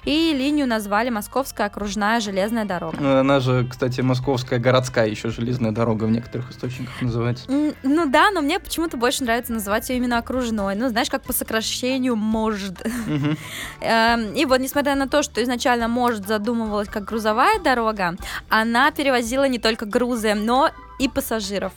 И 0.05 0.35
линию 0.35 0.67
назвали 0.67 1.09
Московская 1.09 1.69
окружная 1.69 2.21
железная 2.21 2.67
дорога. 2.67 2.99
Ну, 3.01 3.17
она 3.17 3.41
же, 3.41 3.67
кстати, 3.67 4.03
Московская 4.03 4.59
городская 4.59 5.09
еще 5.09 5.31
железная 5.31 5.73
дорога 5.73 6.05
в 6.05 6.11
некоторых 6.11 6.51
источниках 6.51 7.01
называется. 7.01 7.47
Ну 7.49 8.11
да, 8.11 8.31
но 8.31 8.43
мне 8.43 8.61
почему-то 8.61 8.99
больше 8.99 9.25
нравится 9.25 9.54
называть 9.55 9.89
ее 9.89 9.97
именно 9.97 10.19
окружной. 10.19 10.75
Ну, 10.75 10.89
знаешь, 10.89 11.11
как 11.11 11.23
по 11.23 11.33
сокращению 11.33 12.17
«может». 12.17 12.87
Эм, 13.81 14.35
и 14.35 14.45
вот, 14.45 14.61
несмотря 14.61 14.95
на 14.95 15.09
то, 15.09 15.23
что 15.23 15.43
изначально 15.43 15.89
«может» 15.89 16.27
задумывалась 16.27 16.89
как 16.89 17.05
грузовая 17.05 17.59
дорога, 17.61 18.17
она 18.49 18.91
перевозила 18.91 19.49
не 19.49 19.59
только 19.59 19.87
грузы, 19.87 20.35
но 20.35 20.71
и 20.99 21.09
пассажиров. 21.09 21.73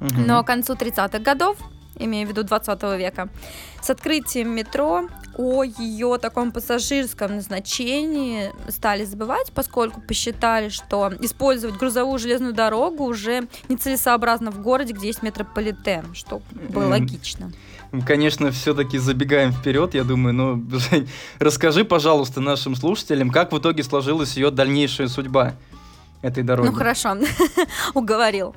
Но 0.00 0.42
к 0.44 0.46
концу 0.46 0.74
30-х 0.74 1.18
годов 1.18 1.56
имею 1.96 2.26
в 2.26 2.30
виду 2.30 2.44
20 2.44 2.82
века. 2.98 3.28
С 3.80 3.90
открытием 3.90 4.50
метро 4.50 5.08
о 5.38 5.62
ее 5.62 6.18
таком 6.18 6.50
пассажирском 6.50 7.36
назначении 7.36 8.52
стали 8.68 9.04
забывать, 9.04 9.52
поскольку 9.52 10.00
посчитали, 10.00 10.68
что 10.68 11.12
использовать 11.20 11.78
грузовую 11.78 12.18
железную 12.18 12.52
дорогу 12.52 13.04
уже 13.04 13.48
нецелесообразно 13.68 14.50
в 14.50 14.60
городе, 14.60 14.92
где 14.92 15.06
есть 15.06 15.22
метрополитен, 15.22 16.14
что 16.14 16.42
было 16.70 16.88
логично. 16.88 17.52
Конечно, 18.04 18.50
все-таки 18.50 18.98
забегаем 18.98 19.52
вперед, 19.52 19.94
я 19.94 20.04
думаю, 20.04 20.34
но, 20.34 20.60
Жень, 20.78 21.08
расскажи, 21.38 21.84
пожалуйста, 21.84 22.40
нашим 22.40 22.74
слушателям, 22.74 23.30
как 23.30 23.52
в 23.52 23.58
итоге 23.58 23.82
сложилась 23.82 24.36
ее 24.36 24.50
дальнейшая 24.50 25.08
судьба 25.08 25.54
этой 26.22 26.42
дороги. 26.42 26.68
Ну 26.68 26.74
хорошо, 26.74 27.16
уговорил. 27.94 28.54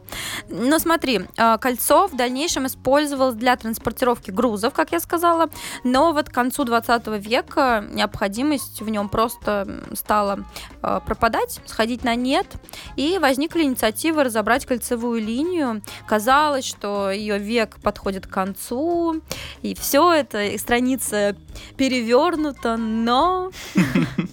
Но 0.49 0.79
смотри, 0.79 1.21
а, 1.37 1.57
кольцо 1.57 2.07
в 2.07 2.15
дальнейшем 2.15 2.65
использовалось 2.65 3.35
для 3.35 3.55
транспортировки 3.55 4.31
грузов, 4.31 4.73
как 4.73 4.91
я 4.91 4.99
сказала, 4.99 5.49
но 5.83 6.11
вот 6.13 6.29
к 6.29 6.33
концу 6.33 6.63
20 6.63 7.07
века 7.25 7.85
необходимость 7.91 8.81
в 8.81 8.89
нем 8.89 9.09
просто 9.09 9.83
стала 9.93 10.45
а, 10.81 10.99
пропадать, 10.99 11.61
сходить 11.65 12.03
на 12.03 12.15
нет, 12.15 12.47
и 12.95 13.19
возникли 13.19 13.63
инициативы 13.63 14.23
разобрать 14.23 14.65
кольцевую 14.65 15.21
линию. 15.21 15.81
Казалось, 16.07 16.65
что 16.65 17.11
ее 17.11 17.37
век 17.37 17.77
подходит 17.81 18.27
к 18.27 18.31
концу, 18.31 19.21
и 19.61 19.75
все 19.75 20.13
это, 20.13 20.43
и 20.43 20.57
страница 20.57 21.35
перевернута, 21.77 22.77
но 22.77 23.51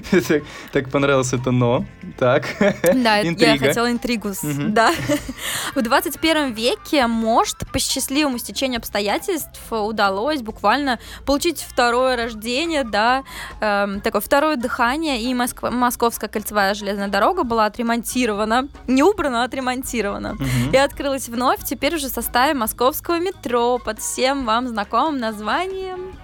так, 0.28 0.42
так 0.72 0.90
понравилось 0.90 1.32
это 1.32 1.50
но. 1.50 1.84
Так. 2.18 2.46
Да, 2.94 3.18
я 3.18 3.58
хотела 3.58 3.90
интригу. 3.90 4.30
Да. 4.68 4.92
В 5.74 5.82
21 5.82 6.52
веке, 6.52 7.06
может, 7.06 7.58
по 7.72 7.78
счастливому 7.78 8.38
стечению 8.38 8.78
обстоятельств 8.78 9.60
удалось 9.70 10.42
буквально 10.42 10.98
получить 11.26 11.60
второе 11.60 12.16
рождение, 12.16 12.84
да, 12.84 13.24
эм, 13.60 14.00
такое 14.00 14.20
второе 14.20 14.56
дыхание, 14.56 15.22
и 15.22 15.34
Москва, 15.34 15.70
Московская 15.70 16.28
кольцевая 16.28 16.74
железная 16.74 17.08
дорога 17.08 17.44
была 17.44 17.66
отремонтирована, 17.66 18.68
не 18.86 19.02
убрана, 19.02 19.42
а 19.42 19.44
отремонтирована, 19.44 20.36
и 20.72 20.76
открылась 20.76 21.28
вновь, 21.28 21.64
теперь 21.64 21.96
уже 21.96 22.08
в 22.08 22.12
составе 22.12 22.54
московского 22.54 23.18
метро 23.18 23.78
под 23.78 24.00
всем 24.00 24.44
вам 24.44 24.68
знакомым 24.68 25.18
названием 25.18 26.21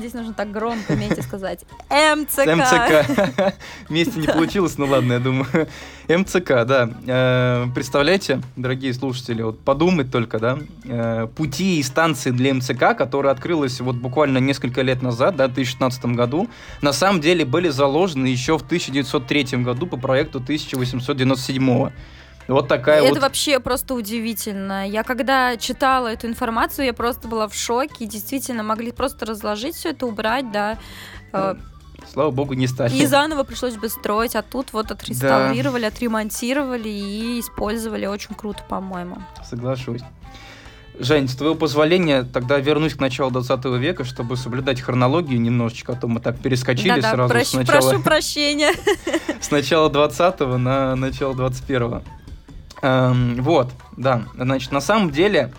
Здесь 0.00 0.14
нужно 0.14 0.32
так 0.32 0.50
громко 0.50 0.94
вместе 0.94 1.20
сказать. 1.20 1.60
МЦК. 1.90 2.46
МЦК. 2.46 3.54
Вместе 3.90 4.18
не 4.18 4.26
получилось, 4.26 4.78
ну 4.78 4.86
ладно, 4.86 5.12
я 5.12 5.18
думаю. 5.18 5.68
МЦК, 6.08 6.64
да. 6.64 6.88
Э, 7.06 7.66
представляете, 7.74 8.40
дорогие 8.56 8.94
слушатели, 8.94 9.42
вот 9.42 9.60
подумать 9.60 10.10
только, 10.10 10.38
да, 10.38 10.58
э, 10.84 11.28
пути 11.36 11.78
и 11.78 11.82
станции 11.82 12.30
для 12.30 12.54
МЦК, 12.54 12.96
которая 12.96 13.34
открылась 13.34 13.78
вот 13.80 13.96
буквально 13.96 14.38
несколько 14.38 14.80
лет 14.80 15.02
назад, 15.02 15.36
да, 15.36 15.48
в 15.48 15.52
2016 15.52 16.06
году, 16.16 16.48
на 16.80 16.94
самом 16.94 17.20
деле 17.20 17.44
были 17.44 17.68
заложены 17.68 18.26
еще 18.26 18.56
в 18.56 18.62
1903 18.62 19.58
году 19.58 19.86
по 19.86 19.98
проекту 19.98 20.38
1897 20.38 21.90
вот 22.48 22.68
такая 22.68 23.02
Это 23.02 23.14
вот... 23.14 23.22
вообще 23.22 23.60
просто 23.60 23.94
удивительно. 23.94 24.88
Я 24.88 25.02
когда 25.02 25.56
читала 25.56 26.08
эту 26.08 26.26
информацию, 26.26 26.86
я 26.86 26.92
просто 26.92 27.28
была 27.28 27.48
в 27.48 27.54
шоке. 27.54 28.06
Действительно, 28.06 28.62
могли 28.62 28.92
просто 28.92 29.26
разложить 29.26 29.76
все 29.76 29.90
это, 29.90 30.06
убрать, 30.06 30.50
да. 30.50 30.78
Э, 31.32 31.54
слава 32.12 32.30
богу, 32.30 32.54
не 32.54 32.66
стали. 32.66 32.94
И 32.94 33.06
заново 33.06 33.44
пришлось 33.44 33.76
бы 33.76 33.88
строить, 33.88 34.34
а 34.34 34.42
тут 34.42 34.72
вот 34.72 34.90
отреставрировали, 34.90 35.82
да. 35.82 35.88
отремонтировали 35.88 36.88
и 36.88 37.40
использовали. 37.40 38.06
Очень 38.06 38.34
круто, 38.34 38.64
по-моему. 38.68 39.18
Соглашусь. 39.44 40.02
Жень, 40.98 41.28
с 41.28 41.34
твоего 41.34 41.54
позволения, 41.54 42.24
тогда 42.24 42.58
вернусь 42.58 42.92
к 42.92 43.00
началу 43.00 43.30
20 43.30 43.64
века, 43.80 44.04
чтобы 44.04 44.36
соблюдать 44.36 44.82
хронологию 44.82 45.40
немножечко, 45.40 45.92
а 45.92 45.96
то 45.96 46.08
мы 46.08 46.20
так 46.20 46.38
перескочили 46.38 47.00
Да-да, 47.00 47.12
сразу 47.12 47.32
прощ, 47.32 47.46
сначала... 47.46 47.88
Прошу 47.88 48.02
прощения. 48.02 48.74
С 49.40 49.50
начала 49.50 49.88
20 49.88 50.40
на 50.58 50.94
начало 50.96 51.34
21 51.34 52.02
Эм, 52.82 53.42
вот, 53.42 53.70
да. 53.96 54.24
Значит, 54.34 54.72
на 54.72 54.80
самом 54.80 55.10
деле, 55.10 55.52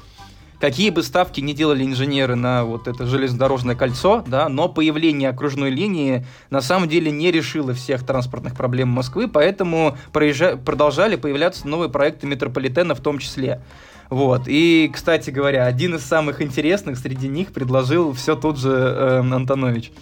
какие 0.60 0.90
бы 0.90 1.04
ставки 1.04 1.42
ни 1.42 1.54
делали 1.54 1.84
инженеры 1.84 2.36
на 2.36 2.64
вот 2.64 2.88
это 2.88 3.06
железнодорожное 3.06 3.76
кольцо, 3.76 4.24
да, 4.26 4.50
но 4.50 4.70
появление 4.70 5.30
окружной 5.30 5.70
линии 5.70 6.26
на 6.50 6.62
самом 6.62 6.90
деле 6.90 7.12
не 7.12 7.32
решило 7.32 7.74
всех 7.74 8.06
транспортных 8.06 8.56
проблем 8.56 8.90
Москвы, 8.90 9.28
поэтому 9.28 9.98
проезжа... 10.14 10.58
продолжали 10.58 11.16
появляться 11.16 11.68
новые 11.68 11.90
проекты 11.90 12.28
метрополитена 12.28 12.96
в 12.96 13.02
том 13.02 13.20
числе. 13.20 13.62
Вот. 14.10 14.44
И, 14.48 14.92
кстати 14.94 15.30
говоря, 15.30 15.66
один 15.66 15.96
из 15.96 16.04
самых 16.04 16.42
интересных 16.42 16.98
среди 16.98 17.30
них 17.30 17.54
предложил 17.54 18.14
все 18.14 18.36
тот 18.36 18.58
же 18.58 18.70
э, 18.70 19.20
Антонович. 19.20 19.94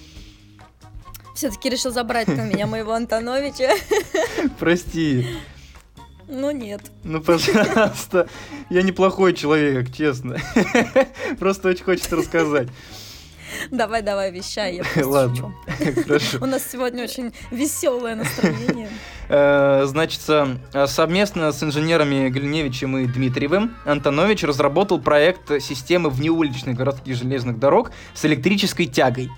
Все-таки 1.36 1.70
решил 1.70 1.92
забрать 1.92 2.28
у 2.28 2.32
меня 2.32 2.66
моего 2.66 2.92
Антоновича. 2.92 3.70
Прости. 4.60 5.28
Ну 6.29 6.51
нет. 6.51 6.81
Ну, 7.03 7.21
пожалуйста. 7.21 8.29
Я 8.69 8.83
неплохой 8.83 9.33
человек, 9.33 9.91
честно. 9.91 10.38
Просто 11.39 11.69
очень 11.69 11.83
хочется 11.83 12.15
рассказать. 12.15 12.69
Давай, 13.71 14.03
давай, 14.03 14.31
вещай, 14.31 14.75
я 14.75 15.07
Ладно, 15.07 15.55
хорошо. 16.05 16.38
У 16.39 16.45
нас 16.45 16.63
сегодня 16.71 17.03
очень 17.03 17.33
веселое 17.50 18.15
настроение. 18.15 18.89
Э, 19.27 19.86
Значит, 19.86 20.21
э, 20.27 20.86
совместно 20.88 21.51
с 21.51 21.63
инженерами 21.63 22.29
Глиневичем 22.29 22.98
и 22.98 23.05
Дмитриевым 23.05 23.75
Антонович 23.86 24.43
разработал 24.43 25.00
проект 25.00 25.62
системы 25.62 26.09
внеуличных 26.09 26.75
городских 26.75 27.15
железных 27.15 27.59
дорог 27.59 27.91
с 28.13 28.24
электрической 28.25 28.86
тягой. 28.86 29.29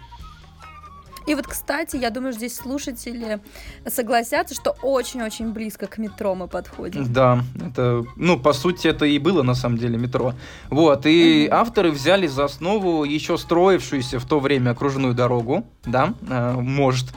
И 1.32 1.36
вот, 1.36 1.48
кстати, 1.48 1.96
я 1.96 2.10
думаю, 2.10 2.34
здесь 2.34 2.58
слушатели 2.58 3.40
согласятся, 3.88 4.54
что 4.54 4.76
очень-очень 4.82 5.54
близко 5.54 5.88
к 5.88 5.98
метро 5.98 6.36
мы 6.36 6.50
подходим. 6.50 7.06
Да, 7.14 7.42
это, 7.66 8.04
ну, 8.18 8.38
по 8.38 8.52
сути, 8.52 8.90
это 8.90 9.06
и 9.06 9.18
было 9.18 9.42
на 9.42 9.56
самом 9.56 9.78
деле 9.78 9.98
метро. 9.98 10.34
Вот, 10.70 11.06
и 11.06 11.46
Мгм. 11.50 11.58
авторы 11.58 11.92
взяли 11.92 12.28
за 12.28 12.44
основу 12.44 13.06
еще 13.06 13.38
строившуюся 13.38 14.20
в 14.20 14.26
то 14.26 14.42
время 14.42 14.72
окружную 14.72 15.14
дорогу, 15.14 15.66
да, 15.86 16.14
э, 16.30 16.56
может, 16.60 17.14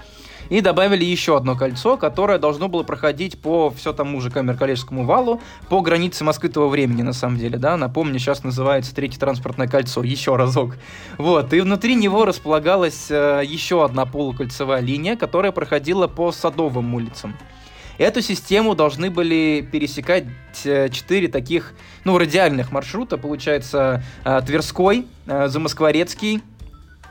и 0.49 0.61
добавили 0.61 1.05
еще 1.05 1.37
одно 1.37 1.57
кольцо, 1.57 1.97
которое 1.97 2.39
должно 2.39 2.69
было 2.69 2.83
проходить 2.83 3.39
по 3.39 3.71
все 3.71 3.93
тому 3.93 4.21
же 4.21 4.31
Камер-Калежскому 4.31 5.05
валу, 5.05 5.41
по 5.69 5.81
границе 5.81 6.25
Москвы 6.25 6.51
времени, 6.55 7.03
на 7.03 7.13
самом 7.13 7.39
деле, 7.39 7.59
да, 7.59 7.77
напомню, 7.77 8.19
сейчас 8.19 8.45
называется 8.45 8.95
Третье 8.95 9.19
транспортное 9.19 9.67
кольцо, 9.67 10.03
еще 10.03 10.37
разок. 10.37 10.77
Вот, 11.19 11.53
и 11.53 11.61
внутри 11.61 11.95
него 11.95 12.25
располагалась 12.25 13.11
э, 13.11 13.43
еще 13.45 13.85
одна 13.85 14.07
полукольцевая 14.07 14.81
линия, 14.81 15.17
которая 15.17 15.53
проходила 15.53 16.07
по 16.07 16.33
Садовым 16.33 16.95
улицам. 16.95 17.35
Эту 17.97 18.23
систему 18.23 18.75
должны 18.75 19.11
были 19.11 19.67
пересекать 19.71 20.27
э, 20.65 20.89
четыре 20.89 21.29
таких, 21.29 21.75
ну, 22.05 22.19
радиальных 22.19 22.73
маршрута, 22.73 23.17
получается, 23.17 24.03
э, 24.25 24.43
Тверской, 24.45 25.07
э, 25.27 25.49
Замоскворецкий, 25.49 26.43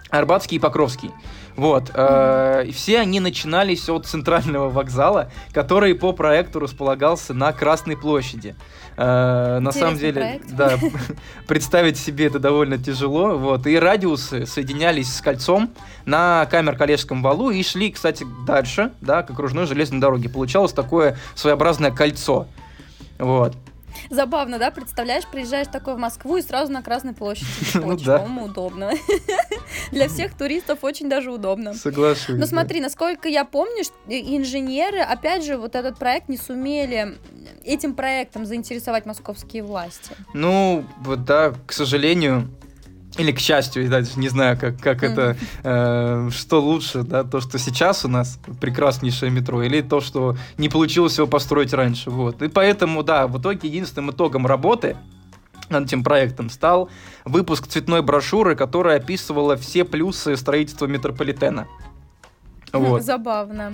Арбатский 0.09 0.57
и 0.57 0.59
Покровский. 0.59 1.11
Вот. 1.55 1.91
э, 1.93 2.65
все 2.73 2.99
они 2.99 3.19
начинались 3.19 3.87
от 3.89 4.05
центрального 4.05 4.69
вокзала, 4.69 5.31
который 5.51 5.93
по 5.95 6.11
проекту 6.13 6.59
располагался 6.59 7.33
на 7.33 7.51
Красной 7.53 7.95
площади. 7.95 8.55
Э, 8.97 9.59
на 9.59 9.71
самом 9.71 9.97
деле, 9.97 10.21
проект. 10.21 10.51
да, 10.51 10.77
представить 11.47 11.97
себе 11.97 12.27
это 12.27 12.39
довольно 12.39 12.77
тяжело. 12.77 13.37
Вот. 13.37 13.67
И 13.67 13.77
радиусы 13.77 14.45
соединялись 14.45 15.13
с 15.13 15.21
кольцом 15.21 15.71
на 16.05 16.47
Камер-Калежском 16.51 17.21
валу 17.21 17.49
и 17.49 17.63
шли, 17.63 17.91
кстати, 17.91 18.25
дальше, 18.45 18.91
да, 19.01 19.23
к 19.23 19.29
окружной 19.31 19.65
железной 19.65 19.99
дороге. 19.99 20.29
Получалось 20.29 20.73
такое 20.73 21.17
своеобразное 21.35 21.91
кольцо. 21.91 22.47
Вот. 23.19 23.55
Забавно, 24.09 24.59
да? 24.59 24.71
Представляешь, 24.71 25.25
приезжаешь 25.25 25.67
такой 25.67 25.95
в 25.95 25.97
Москву 25.97 26.37
и 26.37 26.41
сразу 26.41 26.71
на 26.71 26.81
Красной 26.81 27.13
площади. 27.13 27.47
Ну 27.83 27.87
Очень, 27.87 28.05
да. 28.05 28.19
по-моему, 28.19 28.45
удобно. 28.45 28.91
Для 29.91 30.07
всех 30.07 30.35
туристов 30.37 30.79
очень 30.83 31.09
даже 31.09 31.31
удобно. 31.31 31.73
Соглашусь. 31.73 32.35
Но 32.35 32.41
да. 32.41 32.47
смотри, 32.47 32.79
насколько 32.81 33.27
я 33.27 33.45
помню, 33.45 33.83
инженеры, 34.07 34.99
опять 34.99 35.43
же, 35.43 35.57
вот 35.57 35.75
этот 35.75 35.97
проект 35.97 36.29
не 36.29 36.37
сумели 36.37 37.17
этим 37.63 37.95
проектом 37.95 38.45
заинтересовать 38.45 39.05
московские 39.05 39.63
власти. 39.63 40.11
Ну, 40.33 40.85
вот 40.99 41.25
да, 41.25 41.53
к 41.65 41.73
сожалению, 41.73 42.47
или 43.17 43.31
к 43.31 43.39
счастью, 43.39 43.87
даже 43.89 44.07
не 44.15 44.29
знаю, 44.29 44.57
как, 44.59 44.79
как 44.79 45.03
это, 45.03 45.37
э, 45.63 46.29
что 46.31 46.61
лучше, 46.61 47.03
да, 47.03 47.23
то, 47.23 47.41
что 47.41 47.59
сейчас 47.59 48.05
у 48.05 48.07
нас 48.07 48.39
прекраснейшее 48.59 49.29
метро, 49.29 49.61
или 49.61 49.81
то, 49.81 50.01
что 50.01 50.35
не 50.57 50.69
получилось 50.69 51.17
его 51.17 51.27
построить 51.27 51.73
раньше, 51.73 52.09
вот. 52.09 52.41
И 52.41 52.47
поэтому, 52.47 53.03
да, 53.03 53.27
в 53.27 53.39
итоге 53.39 53.69
единственным 53.69 54.11
итогом 54.11 54.47
работы 54.47 54.97
над 55.69 55.85
этим 55.85 56.03
проектом 56.03 56.49
стал 56.49 56.89
выпуск 57.23 57.67
цветной 57.67 58.01
брошюры, 58.01 58.55
которая 58.55 58.97
описывала 58.97 59.57
все 59.57 59.85
плюсы 59.85 60.35
строительства 60.35 60.87
метрополитена. 60.87 61.67
Вот. 62.71 63.03
Забавно. 63.03 63.73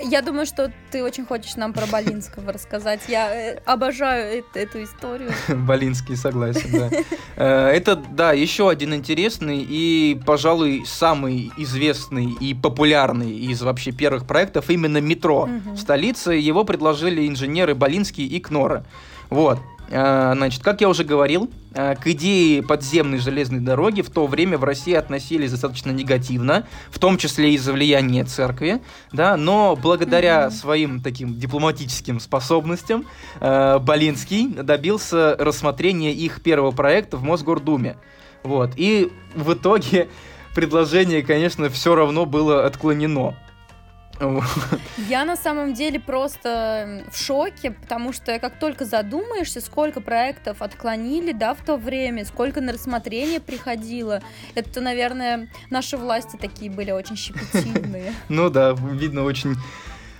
Я 0.00 0.22
думаю, 0.22 0.46
что 0.46 0.72
ты 0.90 1.02
очень 1.02 1.26
хочешь 1.26 1.56
нам 1.56 1.72
про 1.72 1.86
Болинского 1.86 2.52
рассказать. 2.52 3.00
Я 3.08 3.34
э, 3.34 3.58
обожаю 3.64 4.44
эту 4.54 4.82
историю. 4.82 5.30
Болинский, 5.48 6.16
согласен, 6.16 6.70
да. 6.72 6.90
Э, 7.36 7.68
Это, 7.68 7.96
да, 7.96 8.32
еще 8.32 8.68
один 8.70 8.94
интересный 8.94 9.66
и, 9.68 10.20
пожалуй, 10.26 10.84
самый 10.86 11.52
известный 11.56 12.32
и 12.40 12.54
популярный 12.54 13.30
из 13.30 13.62
вообще 13.62 13.92
первых 13.92 14.26
проектов 14.26 14.70
именно 14.70 15.00
метро 15.00 15.48
столице. 15.76 16.32
Его 16.32 16.64
предложили 16.64 17.26
инженеры 17.28 17.74
Болинский 17.74 18.26
и 18.26 18.40
Кнора. 18.40 18.84
Вот. 19.28 19.58
Э, 19.90 20.32
Значит, 20.36 20.62
как 20.62 20.80
я 20.80 20.88
уже 20.88 21.04
говорил, 21.04 21.50
э, 21.74 21.96
к 21.96 22.06
идее 22.06 22.62
подземной 22.62 23.18
железной 23.18 23.60
дороги 23.60 24.02
в 24.02 24.10
то 24.10 24.26
время 24.26 24.56
в 24.56 24.64
России 24.64 24.94
относились 24.94 25.50
достаточно 25.50 25.90
негативно, 25.90 26.66
в 26.90 26.98
том 26.98 27.18
числе 27.18 27.54
из-за 27.54 27.72
влияния 27.72 28.24
церкви, 28.24 28.80
да, 29.12 29.36
но 29.36 29.76
благодаря 29.80 30.46
Мгм. 30.46 30.50
своим 30.52 31.00
таким 31.00 31.38
дипломатическим 31.38 32.20
способностям 32.20 33.04
э, 33.40 33.78
Болинский 33.80 34.48
добился 34.48 35.36
рассмотрения 35.38 36.12
их 36.12 36.42
первого 36.42 36.70
проекта 36.70 37.16
в 37.16 37.22
Мосгордуме. 37.22 37.96
Вот. 38.42 38.70
И 38.76 39.12
в 39.34 39.52
итоге 39.52 40.08
предложение, 40.54 41.22
конечно, 41.22 41.68
все 41.68 41.94
равно 41.94 42.26
было 42.26 42.64
отклонено. 42.64 43.34
Я 45.08 45.24
на 45.24 45.36
самом 45.36 45.74
деле 45.74 45.98
просто 45.98 47.04
в 47.10 47.16
шоке, 47.16 47.70
потому 47.70 48.12
что 48.12 48.38
как 48.38 48.58
только 48.58 48.84
задумаешься, 48.84 49.60
сколько 49.60 50.00
проектов 50.00 50.62
отклонили, 50.62 51.32
да, 51.32 51.54
в 51.54 51.64
то 51.64 51.76
время, 51.76 52.24
сколько 52.24 52.60
на 52.60 52.72
рассмотрение 52.72 53.40
приходило, 53.40 54.22
это, 54.54 54.80
наверное, 54.80 55.48
наши 55.70 55.96
власти 55.96 56.36
такие 56.36 56.70
были 56.70 56.90
очень 56.90 57.16
щепетильные. 57.16 58.14
Ну 58.28 58.48
да, 58.48 58.72
видно, 58.72 59.24
очень 59.24 59.56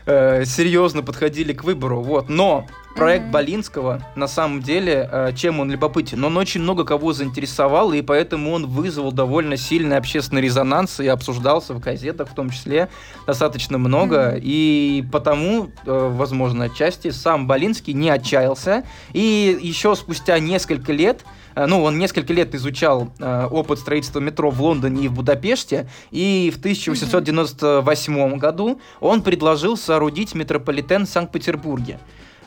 э, 0.07 0.45
серьезно 0.45 1.03
подходили 1.03 1.53
к 1.53 1.65
выбору. 1.65 2.03
Вот. 2.03 2.29
Но 2.29 2.67
проект 2.95 3.25
Мгм. 3.25 3.33
Болинского, 3.33 4.03
на 4.17 4.27
самом 4.29 4.63
деле, 4.63 5.09
э, 5.11 5.33
чем 5.35 5.61
он 5.61 5.71
любопытен? 5.71 6.23
Он 6.25 6.37
очень 6.37 6.61
много 6.61 6.85
кого 6.85 7.13
заинтересовал, 7.13 7.93
и 7.93 8.03
поэтому 8.03 8.53
он 8.53 8.67
вызвал 8.67 9.13
довольно 9.13 9.57
сильный 9.57 9.97
общественный 9.97 10.43
резонанс 10.43 11.01
и 11.01 11.07
обсуждался 11.07 11.75
в 11.75 11.81
газетах, 11.81 12.29
в 12.29 12.35
том 12.35 12.51
числе, 12.51 12.89
достаточно 13.27 13.79
много. 13.79 14.33
Мгм. 14.33 14.41
И 14.43 15.05
потому, 15.13 15.71
э, 15.87 16.09
возможно, 16.13 16.65
отчасти 16.65 17.11
сам 17.11 17.47
Болинский 17.47 17.93
не 17.93 18.11
отчаялся. 18.11 18.85
И 19.13 19.59
еще 19.61 19.95
спустя 19.95 20.39
несколько 20.39 20.93
лет 20.93 21.25
э, 21.55 21.67
ну, 21.67 21.83
он 21.83 21.99
несколько 21.99 22.33
лет 22.33 22.55
изучал 22.55 23.13
э, 23.19 23.47
опыт 23.51 23.79
строительства 23.79 24.21
метро 24.21 24.51
в 24.51 24.61
Лондоне 24.61 25.05
и 25.05 25.09
в 25.09 25.15
Будапеште, 25.15 25.89
и 26.11 26.53
в 26.55 26.59
1898 26.59 28.39
году 28.39 28.81
он 29.01 29.23
предложил 29.23 29.77
соорудить 29.77 30.35
метрополитен 30.35 31.07
в 31.07 31.09
Санкт-Петербурге. 31.09 31.99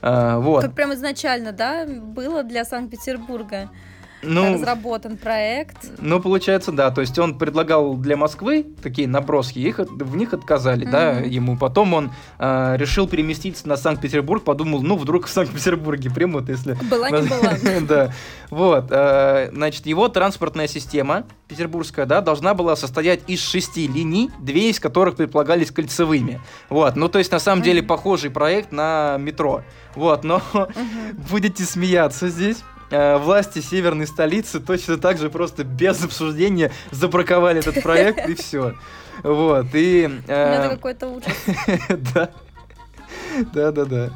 Э, 0.04 0.38
вот. 0.38 0.62
Как 0.62 0.76
прям 0.76 0.94
изначально, 0.94 1.54
да, 1.54 1.86
было 1.86 2.44
для 2.44 2.66
Санкт-Петербурга 2.66 3.70
Ну, 4.24 4.54
разработан 4.54 5.18
проект. 5.18 5.78
ну, 6.00 6.20
получается, 6.20 6.72
да. 6.72 6.92
То 6.92 7.02
есть 7.02 7.18
он 7.20 7.38
предлагал 7.38 7.96
для 7.96 8.18
Москвы 8.18 8.66
такие 8.82 9.08
наброски, 9.08 9.60
их, 9.60 9.80
в 9.80 10.16
них 10.16 10.34
отказали, 10.34 10.86
да, 10.86 11.14
Мгм. 11.14 11.30
ему. 11.30 11.58
Потом 11.58 11.94
он 11.94 12.12
э, 12.40 12.76
решил 12.78 13.08
переместиться 13.08 13.68
на 13.68 13.78
Санкт-Петербург, 13.78 14.44
подумал, 14.44 14.82
ну, 14.82 14.96
вдруг 14.98 15.28
в 15.28 15.30
Санкт-Петербурге 15.30 16.10
примут, 16.10 16.50
если 16.50 16.74
Была 16.90 17.10
не 17.10 17.28
была. 17.28 17.54
Да, 17.88 18.14
вот, 18.50 18.88
э, 18.92 19.50
значит, 19.52 19.86
его 19.86 20.08
транспортная 20.08 20.68
система 20.68 21.26
петербургская, 21.48 22.06
да, 22.06 22.22
должна 22.22 22.54
была 22.54 22.76
состоять 22.76 23.22
из 23.28 23.40
шести 23.42 23.88
линий, 23.88 24.32
две 24.40 24.70
из 24.70 24.80
которых 24.80 25.16
предполагались 25.16 25.70
кольцевыми. 25.72 26.40
Вот, 26.70 26.96
ну, 26.96 27.10
то 27.10 27.20
есть, 27.20 27.32
на 27.32 27.40
самом 27.40 27.62
деле, 27.62 27.84
похожий 27.84 28.30
проект 28.32 28.72
на 28.72 29.18
метро. 29.20 29.62
Вот, 29.96 30.24
но 30.24 30.42
будете 31.30 31.64
смеяться 31.64 32.30
здесь. 32.30 32.64
Э, 32.94 33.18
Власти 33.18 33.60
северной 33.60 34.06
столицы 34.06 34.60
точно 34.60 34.98
так 34.98 35.18
же 35.18 35.32
просто 35.32 35.64
без 35.64 36.04
обсуждения 36.04 36.72
забраковали 36.92 37.60
этот 37.60 37.82
проект 37.82 38.30
и 38.30 38.36
все. 38.36 38.76
Вот, 39.24 39.66
и... 39.74 40.08
Ну, 40.08 40.22
э, 40.28 40.34
Это 40.34 40.70
какой-то 40.76 41.08
ужас. 41.08 41.34
Да. 42.14 42.30
Да, 43.54 43.72
да, 43.72 43.86
да. 43.86 44.10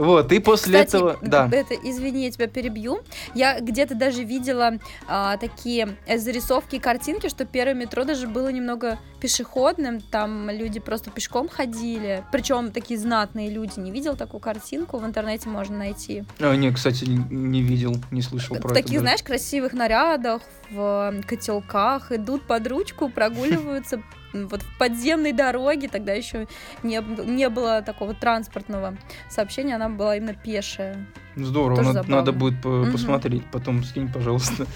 Вот, 0.00 0.32
и 0.32 0.38
после 0.38 0.82
Кстати, 0.82 0.96
этого... 0.96 1.18
Да. 1.20 1.48
это, 1.52 1.74
извини, 1.74 2.24
я 2.24 2.30
тебя 2.30 2.46
перебью. 2.46 3.00
Я 3.34 3.60
где-то 3.60 3.94
даже 3.94 4.24
видела 4.24 4.78
а, 5.06 5.36
такие 5.36 5.96
э, 6.06 6.16
зарисовки 6.16 6.76
и 6.76 6.78
картинки, 6.78 7.28
что 7.28 7.44
первое 7.44 7.74
метро 7.74 8.04
даже 8.04 8.26
было 8.26 8.48
немного 8.48 8.98
пешеходным, 9.20 10.00
там 10.00 10.48
люди 10.48 10.80
просто 10.80 11.10
пешком 11.10 11.50
ходили, 11.50 12.24
причем 12.32 12.72
такие 12.72 12.98
знатные 12.98 13.50
люди. 13.50 13.78
Не 13.78 13.90
видел 13.90 14.16
такую 14.16 14.40
картинку, 14.40 14.96
в 14.96 15.04
интернете 15.04 15.50
можно 15.50 15.76
найти. 15.76 16.24
А, 16.38 16.56
не, 16.56 16.72
кстати, 16.72 17.04
не- 17.04 17.18
не 17.30 17.60
видел, 17.62 17.96
не 18.10 18.22
слышал 18.22 18.56
в 18.56 18.60
про 18.60 18.72
таких, 18.72 18.92
это. 18.92 19.00
знаешь, 19.00 19.22
красивых 19.22 19.74
нарядах, 19.74 20.40
в 20.70 21.12
э, 21.12 21.22
котелках, 21.24 22.10
идут 22.10 22.46
под 22.46 22.66
ручку, 22.66 23.10
прогуливаются 23.10 24.02
вот 24.32 24.62
в 24.62 24.78
подземной 24.78 25.32
дороге, 25.32 25.88
тогда 25.88 26.12
еще 26.12 26.46
не, 26.82 27.00
не 27.26 27.48
было 27.48 27.82
такого 27.82 28.14
транспортного 28.14 28.96
сообщения, 29.28 29.74
она 29.76 29.88
была 29.88 30.16
именно 30.16 30.34
пешая. 30.34 31.06
Здорово, 31.36 31.76
тоже 31.76 31.88
надо, 31.88 32.02
забавно. 32.02 32.16
надо 32.16 32.32
будет 32.32 32.62
по- 32.62 32.68
Мгм. 32.68 32.92
посмотреть, 32.92 33.44
потом 33.50 33.82
скинь, 33.84 34.10
пожалуйста. 34.12 34.66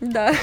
Да. 0.00 0.32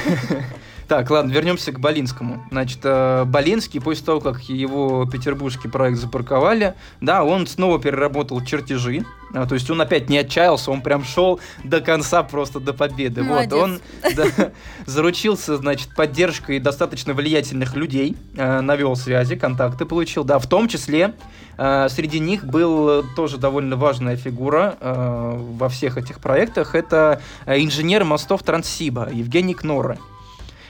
Так, 0.85 1.09
ладно, 1.09 1.31
вернемся 1.31 1.71
к 1.71 1.79
Болинскому. 1.79 2.43
Значит, 2.51 2.79
э, 2.83 3.23
Болинский, 3.25 3.79
после 3.79 4.05
того, 4.05 4.19
как 4.19 4.41
его 4.43 5.05
петербургский 5.09 5.69
проект 5.69 5.97
запарковали, 5.97 6.73
да, 6.99 7.23
он 7.23 7.47
снова 7.47 7.79
переработал 7.79 8.41
чертежи. 8.43 9.05
А, 9.33 9.47
То 9.47 9.55
есть 9.55 9.69
он 9.69 9.81
опять 9.81 10.09
не 10.09 10.19
отчаялся, 10.19 10.71
он 10.71 10.81
прям 10.81 11.03
шел 11.03 11.39
до 11.63 11.81
конца 11.81 12.23
просто 12.23 12.59
до 12.59 12.73
победы. 12.73 13.23
Молодец. 13.23 13.51
Вот, 13.51 13.63
он 13.63 13.81
да, 14.15 14.51
заручился, 14.85 15.57
значит, 15.57 15.95
поддержкой 15.95 16.59
достаточно 16.59 17.13
влиятельных 17.13 17.75
людей, 17.75 18.15
э, 18.35 18.61
навел 18.61 18.95
связи, 18.95 19.35
контакты 19.35 19.85
получил, 19.85 20.23
да, 20.23 20.37
в 20.37 20.47
том 20.47 20.67
числе 20.67 21.13
э, 21.57 21.87
среди 21.89 22.19
них 22.19 22.45
был 22.45 23.03
тоже 23.15 23.37
довольно 23.37 23.75
важная 23.75 24.15
фигура 24.15 24.75
э, 24.79 25.33
во 25.57 25.69
всех 25.69 25.97
этих 25.97 26.19
проектах, 26.19 26.75
это 26.75 27.21
э, 27.45 27.59
инженер 27.59 28.03
мостов 28.03 28.43
Транссиба 28.43 29.09
Евгений 29.11 29.55
Кнорre. 29.55 29.97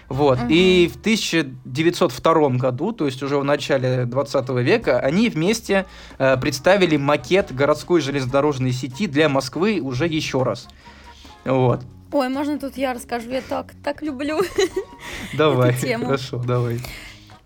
Вот. 0.10 0.40
Мгм. 0.40 0.48
И 0.50 0.88
в 0.88 0.98
1902 0.98 2.50
году, 2.58 2.92
то 2.92 3.06
есть 3.06 3.24
уже 3.24 3.38
в 3.38 3.44
начале 3.44 4.06
20 4.06 4.50
века, 4.62 5.00
они 5.00 5.30
вместе 5.30 5.86
э, 6.18 6.38
представили 6.38 6.98
макет 6.98 7.54
городской 7.54 8.02
железнодорожной 8.02 8.72
сети 8.72 9.08
для 9.08 9.30
Москвы 9.30 9.80
уже 9.82 10.08
еще 10.08 10.44
раз. 10.44 10.68
Вот. 11.46 11.82
Ой, 12.12 12.30
можно 12.30 12.60
тут 12.60 12.78
я 12.78 12.94
расскажу? 12.94 13.32
Я 13.32 13.42
так, 13.42 13.74
так 13.84 14.04
люблю. 14.04 14.42
Давай, 15.34 15.76
тему. 15.76 16.06
хорошо, 16.06 16.38
давай. 16.38 16.80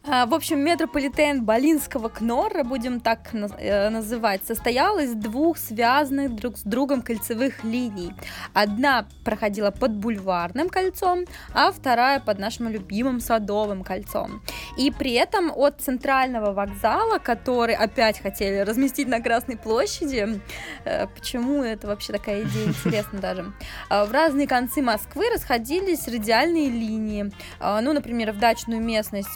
А, 0.10 0.26
В 0.26 0.34
общем, 0.34 0.60
метрополитен 0.60 1.43
Болинского 1.43 2.08
Кнора, 2.08 2.63
будем 2.63 3.02
так 3.02 3.34
э, 3.34 3.89
называть, 3.89 4.41
состоял 4.48 5.00
из 5.00 5.13
двух 5.13 5.58
связанных 5.58 6.34
друг 6.34 6.58
с 6.58 6.62
другом 6.62 7.02
кольцевых 7.02 7.65
линий. 7.65 8.13
Одна 8.54 9.06
проходила 9.26 9.70
под 9.70 9.91
бульварным 9.98 10.70
кольцом, 10.70 11.26
а 11.54 11.74
вторая 11.74 12.22
под 12.22 12.39
нашим 12.39 12.70
любимым 12.70 13.20
садовым 13.20 13.84
кольцом. 13.84 14.41
И 14.78 14.91
при 14.91 15.12
этом 15.12 15.52
от 15.54 15.82
центрального 15.82 16.54
вокзала, 16.54 17.17
который 17.17 17.76
опять 17.76 18.22
хотели 18.22 18.60
разместить 18.60 19.10
на 19.10 19.20
Красной 19.20 19.58
площади, 19.58 20.39
э, 20.86 21.08
почему 21.08 21.63
это 21.63 21.88
вообще 21.88 22.13
такая 22.13 22.43
идея, 22.43 22.67
интересно 22.67 23.20
даже, 23.20 23.52
а, 23.89 24.06
в 24.06 24.12
разные 24.12 24.48
концы 24.48 24.82
Москвы 24.82 25.30
расходились 25.34 26.08
радиальные 26.08 26.70
линии. 26.70 27.30
Ну, 27.60 27.93
например, 27.93 28.32
в 28.32 28.39
дачную 28.39 28.82
местность 28.82 29.30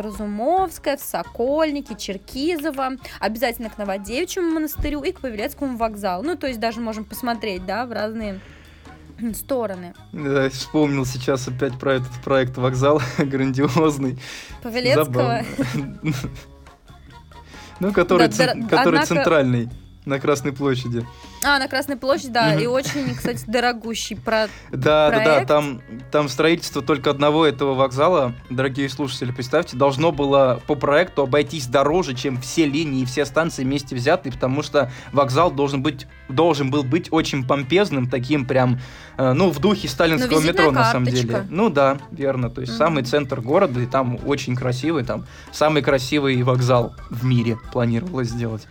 Петровско-Разумовская, 0.00 0.96
в 0.96 1.00
Сокольники, 1.00 1.94
Черкизово, 1.94 2.92
обязательно 3.18 3.70
к 3.70 3.78
Новодевичьему 3.78 4.50
монастырю 4.50 5.02
и 5.02 5.12
к 5.12 5.20
Павелецкому 5.20 5.76
вокзалу. 5.76 6.22
Ну, 6.24 6.36
то 6.36 6.46
есть 6.46 6.60
даже 6.60 6.80
можем 6.80 7.04
посмотреть, 7.04 7.64
да, 7.66 7.86
в 7.86 7.92
разные 7.92 8.40
стороны. 9.34 9.94
Да, 10.12 10.48
вспомнил 10.48 11.04
сейчас 11.04 11.46
опять 11.48 11.78
про 11.78 11.94
этот 11.94 12.12
проект 12.24 12.56
вокзал 12.56 13.02
грандиозный. 13.18 14.18
Павелецкого. 14.62 15.04
Забавно. 15.04 15.44
Ну, 17.82 17.94
который, 17.94 18.28
Да, 18.28 18.32
цен- 18.34 18.60
да, 18.64 18.68
который 18.76 19.00
однако- 19.00 19.06
центральный 19.06 19.70
на 20.04 20.18
Красной 20.18 20.52
площади. 20.52 21.06
А, 21.44 21.58
на 21.58 21.68
Красной 21.68 21.96
площади, 21.96 22.30
да, 22.30 22.54
и 22.54 22.66
очень, 22.66 23.14
кстати, 23.14 23.44
дорогущий. 23.46 24.16
Про... 24.16 24.48
Да, 24.70 25.10
да, 25.10 25.10
да, 25.10 25.22
проект. 25.24 25.48
там, 25.48 25.82
там 26.10 26.28
строительство 26.28 26.80
только 26.82 27.10
одного 27.10 27.46
этого 27.46 27.74
вокзала, 27.74 28.34
дорогие 28.48 28.88
слушатели, 28.88 29.30
представьте, 29.30 29.76
должно 29.76 30.10
было 30.10 30.60
по 30.66 30.74
проекту 30.74 31.22
обойтись 31.22 31.66
дороже, 31.66 32.14
чем 32.14 32.40
все 32.40 32.64
линии 32.66 33.02
и 33.02 33.04
все 33.04 33.24
станции 33.26 33.62
вместе 33.62 33.94
взятые, 33.94 34.32
потому 34.32 34.62
что 34.62 34.90
вокзал 35.12 35.50
должен 35.50 35.82
быть, 35.82 36.06
должен 36.28 36.70
был 36.70 36.82
быть 36.82 37.08
очень 37.10 37.46
помпезным, 37.46 38.08
таким 38.08 38.46
прям, 38.46 38.80
э, 39.18 39.32
ну, 39.32 39.50
в 39.50 39.58
духе 39.60 39.86
сталинского 39.88 40.40
Ну, 40.40 40.46
метро, 40.46 40.70
на 40.70 40.90
самом 40.90 41.04
карточка. 41.06 41.26
деле. 41.28 41.46
Ну 41.50 41.68
да, 41.68 41.98
верно, 42.10 42.48
то 42.50 42.62
есть 42.62 42.72
Мгм. 42.72 42.78
самый 42.78 43.02
центр 43.04 43.40
города, 43.40 43.80
и 43.80 43.86
там 43.86 44.18
очень 44.24 44.56
красивый, 44.56 45.04
там 45.04 45.26
самый 45.52 45.82
красивый 45.82 46.42
вокзал 46.42 46.94
в 47.10 47.24
мире 47.24 47.58
планировалось 47.72 48.28
сделать. 48.28 48.66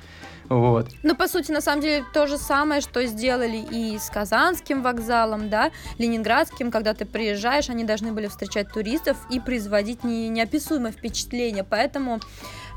Вот. 0.49 0.87
Ну, 1.03 1.15
по 1.15 1.27
сути, 1.27 1.51
на 1.51 1.61
самом 1.61 1.81
деле, 1.81 2.03
то 2.11 2.25
же 2.25 2.37
самое, 2.37 2.81
что 2.81 3.05
сделали 3.05 3.57
и 3.57 3.99
с 3.99 4.09
Казанским 4.09 4.81
вокзалом, 4.81 5.49
да, 5.49 5.71
Ленинградским, 5.99 6.71
когда 6.71 6.95
ты 6.95 7.05
приезжаешь, 7.05 7.69
они 7.69 7.83
должны 7.83 8.11
были 8.13 8.27
встречать 8.27 8.71
туристов 8.71 9.17
и 9.29 9.39
производить 9.39 10.03
не, 10.03 10.27
неописуемое 10.27 10.91
впечатление, 10.91 11.63
поэтому 11.63 12.19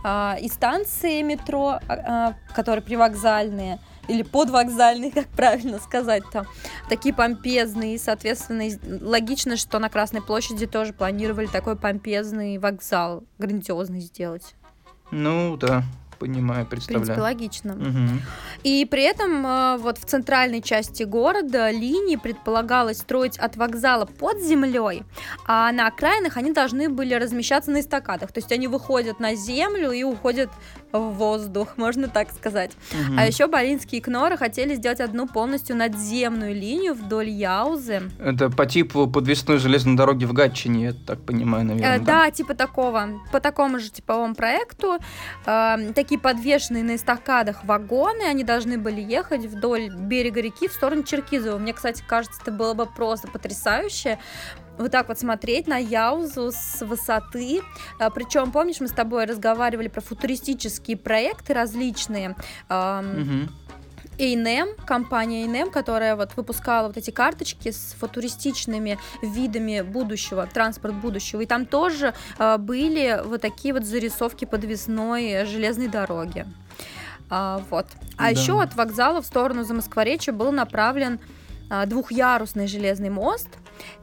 а, 0.05 0.37
и 0.39 0.49
станции 0.49 1.23
метро, 1.23 1.81
а, 1.89 2.35
которые 2.55 2.83
привокзальные, 2.83 3.79
или 4.09 4.23
подвокзальные, 4.23 5.11
как 5.15 5.29
правильно 5.29 5.79
сказать-то, 5.79 6.47
такие 6.91 7.15
помпезные, 7.15 7.95
и, 7.95 7.99
соответственно, 7.99 8.65
логично, 9.01 9.57
что 9.57 9.79
на 9.79 9.89
Красной 9.89 10.21
площади 10.21 10.67
тоже 10.67 10.93
планировали 10.93 11.47
такой 11.47 11.77
помпезный 11.77 12.59
вокзал, 12.59 13.25
грандиозный 13.39 14.01
сделать. 14.01 14.55
Ну 15.11 15.57
да, 15.57 15.85
понимаю, 16.23 16.65
В 16.65 16.69
принципе, 16.69 16.95
представляю. 16.95 17.23
логично. 17.23 17.75
Мгм. 17.75 18.23
И 18.63 18.85
при 18.85 19.03
этом 19.03 19.47
э, 19.47 19.77
вот 19.79 19.99
в 19.99 20.05
центральной 20.05 20.63
части 20.63 21.03
города 21.03 21.71
линии 21.71 22.17
предполагалось 22.17 22.99
строить 22.99 23.39
от 23.39 23.57
вокзала 23.57 24.05
под 24.05 24.41
землей, 24.41 25.03
а 25.47 25.73
на 25.73 25.87
окраинах 25.89 26.37
они 26.37 26.53
должны 26.53 26.89
были 26.89 27.15
размещаться 27.15 27.71
на 27.71 27.81
эстакадах. 27.81 28.33
То 28.33 28.39
есть 28.39 28.53
они 28.53 28.69
выходят 28.69 29.21
на 29.21 29.35
землю 29.35 29.91
и 29.91 30.05
уходят 30.05 30.51
в 30.93 31.11
воздух, 31.15 31.77
можно 31.77 32.09
так 32.09 32.31
сказать. 32.33 32.73
Мгм. 32.93 33.19
А 33.19 33.27
еще 33.27 33.47
Болинские 33.47 34.01
и 34.01 34.03
Кноры 34.03 34.37
хотели 34.37 34.75
сделать 34.75 35.01
одну 35.01 35.27
полностью 35.27 35.77
надземную 35.77 36.55
линию 36.55 36.95
вдоль 36.95 37.29
Яузы. 37.29 38.03
Это 38.19 38.51
по 38.51 38.67
типу 38.67 39.07
подвесной 39.07 39.59
железной 39.59 39.97
дороги 39.97 40.25
в 40.25 40.33
Гатчине, 40.33 40.85
я 40.85 40.93
так 40.93 41.21
понимаю, 41.23 41.65
Э, 41.65 41.69
наверное. 41.69 41.99
да, 42.01 42.31
типа 42.31 42.55
такого, 42.55 43.21
по 43.33 43.41
такому 43.41 43.79
же 43.79 43.91
типовому 43.91 44.35
проекту. 44.35 44.99
Э, 45.47 45.93
такие 45.95 46.21
подвешенные 46.21 46.83
на 46.85 46.97
эстакадах 46.97 47.65
вагоны, 47.65 48.23
они 48.23 48.45
должны 48.45 48.79
были 48.79 49.01
ехать 49.01 49.47
вдоль 49.47 49.89
берега 49.95 50.41
реки 50.41 50.69
в 50.69 50.73
сторону 50.73 51.03
Черкизова. 51.03 51.59
Мне, 51.59 51.73
кстати, 51.73 52.03
кажется, 52.07 52.41
это 52.43 52.53
было 52.53 52.75
бы 52.75 52.87
просто 52.87 53.29
потрясающе. 53.29 54.19
Вот 54.79 54.91
так 54.91 55.09
вот 55.09 55.19
смотреть 55.19 55.67
на 55.67 55.77
Яузу 55.77 56.51
с 56.53 56.85
высоты. 56.85 57.61
Причем, 58.15 58.51
помнишь, 58.53 58.81
мы 58.81 58.89
с 58.89 58.93
тобой 58.93 59.27
разговаривали 59.27 59.89
про 59.89 60.01
футуристические 60.01 60.97
проекты 60.97 61.55
различные. 61.55 62.37
Мгм. 62.69 63.49
A&M, 64.19 64.69
компания 64.87 65.47
A&M, 65.47 65.71
которая 65.71 66.17
вот 66.17 66.37
выпускала 66.37 66.89
вот 66.89 66.97
эти 66.97 67.11
карточки 67.11 67.71
с 67.71 67.97
футуристичными 67.99 68.99
видами 69.23 69.81
будущего, 69.81 70.47
транспорт 70.47 70.95
будущего, 70.95 71.41
и 71.41 71.47
там 71.47 71.65
тоже 71.65 72.13
э, 72.39 72.59
были 72.59 73.21
вот 73.25 73.41
такие 73.41 73.73
вот 73.73 73.85
зарисовки 73.85 74.45
подвесной 74.45 75.47
железной 75.47 75.89
дороги. 75.89 76.47
А, 77.31 77.63
вот. 77.71 77.87
А 78.19 78.25
Да. 78.25 78.29
еще 78.29 78.61
от 78.61 78.75
вокзала 78.77 79.23
в 79.23 79.27
сторону 79.27 79.65
Замоскворечья 79.65 80.33
был 80.35 80.53
направлен 80.53 81.19
а, 81.71 81.87
двухъярусный 81.87 82.67
железный 82.67 83.09
мост. 83.09 83.49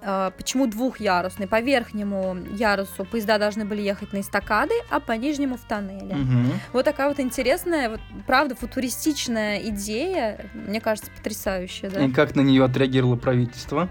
А, 0.01 0.31
Почему 0.31 0.67
двухъярусный? 0.67 1.47
По 1.47 1.61
верхнему 1.61 2.37
ярусу 2.51 3.05
поезда 3.05 3.37
должны 3.37 3.65
были 3.65 3.81
ехать 3.81 4.13
на 4.13 4.21
эстакады, 4.21 4.73
а 4.89 4.99
по 4.99 5.13
нижнему 5.13 5.57
в 5.57 5.61
тоннеле. 5.61 6.15
Мгм. 6.15 6.59
Вот 6.73 6.85
такая 6.85 7.09
вот 7.09 7.19
интересная, 7.19 7.89
вот, 7.89 8.01
правда, 8.25 8.55
футуристичная 8.55 9.59
идея, 9.69 10.49
мне 10.53 10.79
кажется, 10.81 11.11
потрясающая, 11.15 11.89
да? 11.89 12.03
И 12.03 12.11
как 12.11 12.35
на 12.35 12.41
нее 12.41 12.63
отреагировало 12.63 13.15
правительство? 13.15 13.89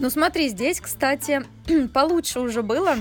Ну 0.00 0.10
смотри, 0.10 0.48
здесь, 0.48 0.80
кстати, 0.80 1.42
получше 1.94 2.40
уже 2.40 2.62
было. 2.62 2.96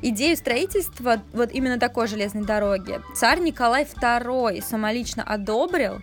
Идею 0.00 0.36
строительства 0.36 1.20
вот 1.32 1.50
именно 1.52 1.78
такой 1.78 2.06
железной 2.06 2.44
дороги 2.44 3.00
царь 3.16 3.40
Николай 3.40 3.82
II 3.82 4.62
самолично 4.62 5.24
одобрил, 5.24 6.00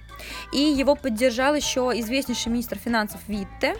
и 0.51 0.60
его 0.60 0.95
поддержал 0.95 1.56
еще 1.56 1.91
известнейший 1.95 2.51
министр 2.51 2.78
финансов 2.78 3.21
Витте. 3.28 3.75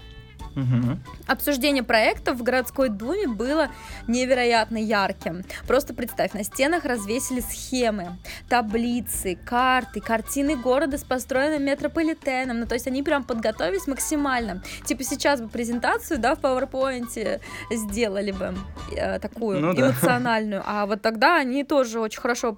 Обсуждение 1.27 1.83
проекта 1.83 2.33
в 2.33 2.43
городской 2.43 2.89
думе 2.89 3.27
было 3.27 3.69
невероятно 4.07 4.77
ярким. 4.77 5.43
Просто 5.67 5.93
представь, 5.93 6.33
на 6.33 6.43
стенах 6.43 6.85
развесили 6.85 7.41
схемы, 7.41 8.17
таблицы, 8.49 9.37
карты, 9.45 10.01
картины 10.01 10.55
города 10.55 10.97
с 10.97 11.03
построенным 11.03 11.63
метрополитеном. 11.63 12.59
Ну, 12.59 12.65
то 12.67 12.75
есть 12.75 12.87
они 12.87 13.03
прям 13.03 13.23
подготовились 13.23 13.87
максимально. 13.87 14.63
Типа 14.85 15.03
сейчас 15.03 15.41
бы 15.41 15.47
презентацию, 15.47 16.19
да, 16.19 16.35
в 16.35 16.39
PowerPoint 16.39 17.41
сделали 17.71 18.31
бы 18.31 18.55
э, 18.95 19.19
такую 19.19 19.59
Ну 19.59 19.73
да. 19.73 19.87
эмоциональную. 19.89 20.63
А 20.65 20.85
вот 20.85 21.01
тогда 21.01 21.37
они 21.37 21.63
тоже 21.63 21.99
очень 21.99 22.21
хорошо 22.21 22.57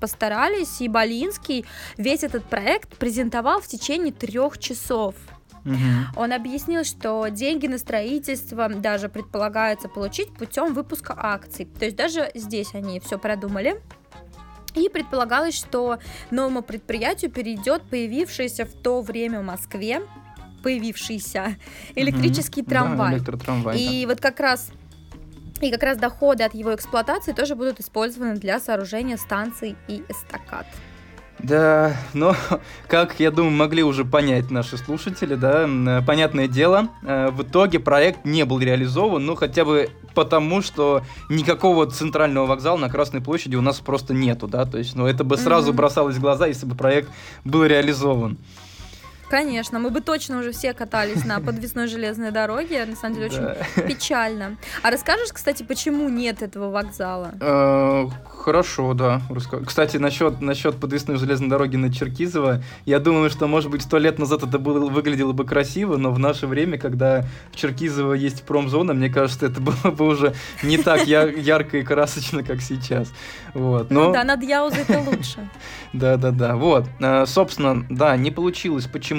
постарались, 0.00 0.80
и 0.80 0.88
Болинский 0.88 1.64
весь 1.96 2.24
этот 2.24 2.44
проект 2.44 2.96
презентовал 2.96 3.60
в 3.60 3.66
течение 3.66 4.12
трех 4.12 4.58
часов. 4.58 5.14
Мгм. 5.64 6.06
Он 6.16 6.32
объяснил, 6.32 6.84
что 6.84 7.26
деньги 7.28 7.66
на 7.66 7.78
строительство 7.78 8.68
даже 8.68 9.08
предполагается 9.08 9.88
получить 9.88 10.32
путем 10.34 10.74
выпуска 10.74 11.14
акций. 11.16 11.66
То 11.78 11.86
есть 11.86 11.96
даже 11.96 12.30
здесь 12.34 12.74
они 12.74 13.00
все 13.00 13.18
продумали. 13.18 13.80
И 14.74 14.88
предполагалось, 14.88 15.54
что 15.54 15.98
новому 16.30 16.62
предприятию 16.62 17.30
перейдет 17.30 17.88
появившийся 17.88 18.66
в 18.66 18.72
то 18.72 19.02
время 19.02 19.40
в 19.40 19.44
Москве 19.44 20.02
появившийся 20.62 21.56
электрический. 21.94 22.62
Да, 22.62 22.70
трамвай. 22.70 23.14
электротрамвай. 23.14 23.78
И 23.78 24.06
вот 24.06 24.20
как 24.20 24.40
раз 24.40 24.70
И 25.60 25.70
как 25.70 25.82
раз 25.82 25.98
доходы 25.98 26.42
от 26.42 26.54
его 26.54 26.74
эксплуатации 26.74 27.32
тоже 27.32 27.54
будут 27.54 27.80
использованы 27.80 28.34
для 28.34 28.58
сооружения 28.58 29.16
станций 29.16 29.76
и 29.88 30.02
эстакад. 30.08 30.66
Да, 31.38 31.96
но, 32.12 32.36
как, 32.88 33.20
я 33.20 33.30
думаю, 33.30 33.52
могли 33.52 33.82
уже 33.82 34.04
понять 34.04 34.50
наши 34.50 34.78
слушатели, 34.78 35.34
да, 35.34 35.68
понятное 36.06 36.48
дело, 36.48 36.88
э, 37.02 37.30
в 37.30 37.42
итоге 37.42 37.80
проект 37.80 38.24
не 38.24 38.44
был 38.44 38.60
реализован, 38.60 39.24
ну, 39.24 39.34
хотя 39.34 39.64
бы 39.64 39.90
потому, 40.14 40.62
что 40.62 41.02
никакого 41.28 41.86
центрального 41.86 42.46
вокзала 42.46 42.78
на 42.78 42.88
Красной 42.88 43.20
площади 43.20 43.56
у 43.56 43.60
нас 43.60 43.80
просто 43.80 44.14
нету, 44.14 44.46
да, 44.46 44.64
то 44.64 44.78
есть, 44.78 44.94
ну, 44.94 45.06
это 45.06 45.24
бы 45.24 45.36
сразу 45.36 45.72
mm-hmm. 45.72 45.76
бросалось 45.76 46.16
в 46.16 46.20
глаза, 46.20 46.46
если 46.46 46.66
бы 46.66 46.74
проект 46.74 47.10
был 47.44 47.64
реализован. 47.64 48.38
Конечно, 49.28 49.78
мы 49.78 49.90
бы 49.90 50.00
точно 50.00 50.38
уже 50.38 50.52
все 50.52 50.74
катались 50.74 51.24
на 51.24 51.40
подвесной 51.40 51.86
железной 51.88 52.30
дороге. 52.30 52.84
На 52.84 52.96
самом 52.96 53.16
деле 53.16 53.26
очень 53.26 53.82
печально. 53.86 54.56
А 54.82 54.90
расскажешь, 54.90 55.32
кстати, 55.32 55.62
почему 55.62 56.08
нет 56.08 56.42
этого 56.42 56.70
вокзала? 56.70 57.32
Э, 57.40 58.06
хорошо, 58.26 58.94
да. 58.94 59.22
Кстати, 59.66 59.96
насчет, 59.96 60.40
насчет 60.40 60.76
подвесной 60.76 61.16
железной 61.16 61.48
дороги 61.48 61.76
на 61.76 61.92
Черкизово, 61.92 62.62
я 62.84 62.98
думаю, 62.98 63.30
что, 63.30 63.46
может 63.46 63.70
быть, 63.70 63.82
сто 63.82 63.98
лет 63.98 64.18
назад 64.18 64.42
это 64.42 64.58
было, 64.58 64.88
выглядело 64.88 65.32
бы 65.32 65.44
красиво, 65.44 65.96
но 65.96 66.12
в 66.12 66.18
наше 66.18 66.46
время, 66.46 66.78
когда 66.78 67.24
в 67.52 67.56
Черкизово 67.56 68.14
есть 68.14 68.44
промзона, 68.44 68.94
мне 68.94 69.08
кажется, 69.08 69.46
это 69.46 69.60
было 69.60 69.90
бы 69.90 70.06
уже 70.06 70.34
не 70.62 70.78
так 70.78 71.06
ярко 71.06 71.78
и 71.78 71.82
красочно, 71.82 72.42
как 72.42 72.60
сейчас. 72.60 73.12
Вот. 73.54 73.90
Но... 73.90 74.12
Да, 74.12 74.24
над 74.24 74.42
Яузой 74.42 74.82
это 74.86 74.98
лучше. 75.00 75.48
Да-да-да. 75.92 76.56
Вот. 76.56 76.86
Э, 77.00 77.24
собственно, 77.26 77.86
да, 77.88 78.16
не 78.16 78.30
получилось. 78.30 78.86
Почему? 78.86 79.13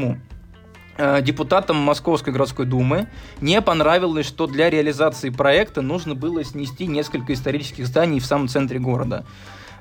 Э, 0.97 1.21
депутатам 1.21 1.75
Московской 1.75 2.31
городской 2.31 2.65
думы 2.65 3.07
не 3.41 3.61
понравилось, 3.61 4.25
что 4.25 4.47
для 4.47 4.69
реализации 4.69 5.29
проекта 5.29 5.81
нужно 5.81 6.15
было 6.15 6.43
снести 6.45 6.87
несколько 6.87 7.33
исторических 7.33 7.87
зданий 7.87 8.21
в 8.21 8.25
самом 8.25 8.47
центре 8.47 8.79
города. 8.79 9.25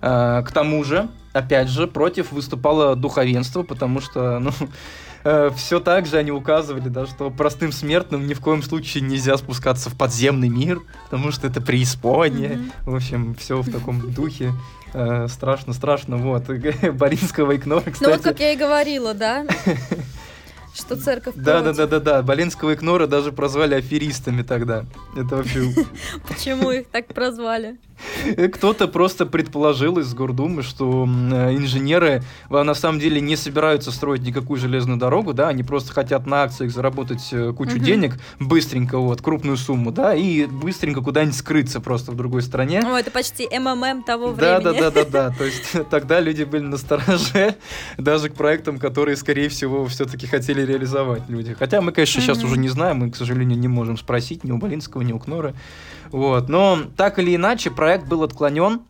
Э, 0.02 0.42
к 0.44 0.50
тому 0.50 0.82
же, 0.82 1.08
опять 1.32 1.68
же, 1.68 1.86
против 1.86 2.32
выступало 2.32 2.96
духовенство, 2.96 3.62
потому 3.62 4.00
что, 4.00 4.40
ну, 4.40 4.50
э, 5.24 5.50
все 5.56 5.78
так 5.78 6.06
же 6.06 6.16
они 6.16 6.32
указывали, 6.32 6.88
да, 6.88 7.06
что 7.06 7.30
простым 7.30 7.70
смертным 7.70 8.26
ни 8.26 8.34
в 8.34 8.40
коем 8.40 8.64
случае 8.64 9.04
нельзя 9.04 9.36
спускаться 9.36 9.90
в 9.90 9.96
подземный 9.96 10.48
мир, 10.48 10.80
потому 11.04 11.30
что 11.30 11.46
это 11.46 11.60
преисподняя. 11.60 12.56
Mm-hmm. 12.56 12.90
В 12.90 12.94
общем, 12.96 13.34
все 13.36 13.62
в 13.62 13.70
таком 13.70 14.00
духе. 14.12 14.52
Страшно, 15.28 15.72
страшно, 15.72 16.16
вот. 16.16 16.44
Боринского 16.92 17.52
и 17.52 17.58
Кнора, 17.58 17.82
кстати. 17.82 18.02
Ну 18.02 18.10
вот, 18.10 18.22
как 18.22 18.40
я 18.40 18.52
и 18.52 18.56
говорила, 18.56 19.14
да? 19.14 19.46
Что 20.74 20.96
церковь 20.96 21.34
Да, 21.36 21.60
да, 21.60 21.72
да, 21.72 21.86
да, 21.86 22.00
да. 22.00 22.22
Болинского 22.22 22.70
и 22.70 22.76
Кнора 22.76 23.06
даже 23.06 23.30
прозвали 23.30 23.76
аферистами 23.76 24.42
тогда. 24.42 24.84
Это 25.16 25.36
вообще... 25.36 25.72
Почему 26.28 26.72
их 26.72 26.88
так 26.88 27.06
прозвали? 27.06 27.76
Кто-то 28.54 28.88
просто 28.88 29.26
предположил 29.26 29.98
из 29.98 30.12
Гордумы, 30.14 30.62
что 30.62 31.04
инженеры 31.04 32.22
на 32.50 32.74
самом 32.74 32.98
деле 32.98 33.20
не 33.20 33.36
собираются 33.36 33.90
строить 33.90 34.22
никакую 34.22 34.58
железную 34.58 34.98
дорогу, 34.98 35.32
да, 35.32 35.48
они 35.48 35.62
просто 35.62 35.92
хотят 35.92 36.26
на 36.26 36.42
акциях 36.42 36.70
заработать 36.72 37.28
э, 37.32 37.52
кучу 37.52 37.76
угу. 37.76 37.84
денег 37.84 38.18
быстренько, 38.40 38.98
вот, 38.98 39.22
крупную 39.22 39.56
сумму, 39.56 39.92
да, 39.92 40.14
и 40.14 40.46
быстренько 40.46 41.00
куда-нибудь 41.00 41.36
скрыться 41.36 41.80
просто 41.80 42.12
в 42.12 42.16
другой 42.16 42.42
стране. 42.42 42.80
О, 42.80 42.96
это 42.96 43.10
почти 43.10 43.46
МММ 43.46 44.04
того 44.04 44.32
времени. 44.32 44.40
Да, 44.40 44.60
да, 44.60 44.72
да, 44.72 44.90
да, 44.90 45.04
да. 45.10 45.30
То 45.30 45.44
есть 45.44 45.72
тогда 45.90 46.20
люди 46.20 46.44
были 46.44 46.62
на 46.62 46.76
стороже 46.76 47.56
даже 47.98 48.28
к 48.28 48.34
проектам, 48.34 48.78
которые, 48.78 49.16
скорее 49.16 49.48
всего, 49.48 49.86
все-таки 49.86 50.26
хотели 50.26 50.62
реализовать 50.62 51.28
люди. 51.28 51.54
Хотя 51.54 51.80
мы, 51.80 51.92
конечно, 51.92 52.20
угу. 52.20 52.26
сейчас 52.26 52.44
уже 52.44 52.58
не 52.58 52.68
знаем, 52.68 52.98
мы, 52.98 53.10
к 53.10 53.16
сожалению, 53.16 53.58
не 53.58 53.68
можем 53.68 53.96
спросить 53.96 54.44
ни 54.44 54.52
у 54.52 54.58
Болинского, 54.58 55.02
ни 55.02 55.12
у 55.12 55.18
Кнора. 55.18 55.54
Вот. 56.10 56.48
Но 56.48 56.78
так 56.96 57.18
или 57.18 57.36
иначе, 57.36 57.70
проект 57.70 58.06
был 58.06 58.22
отклонен, 58.22 58.82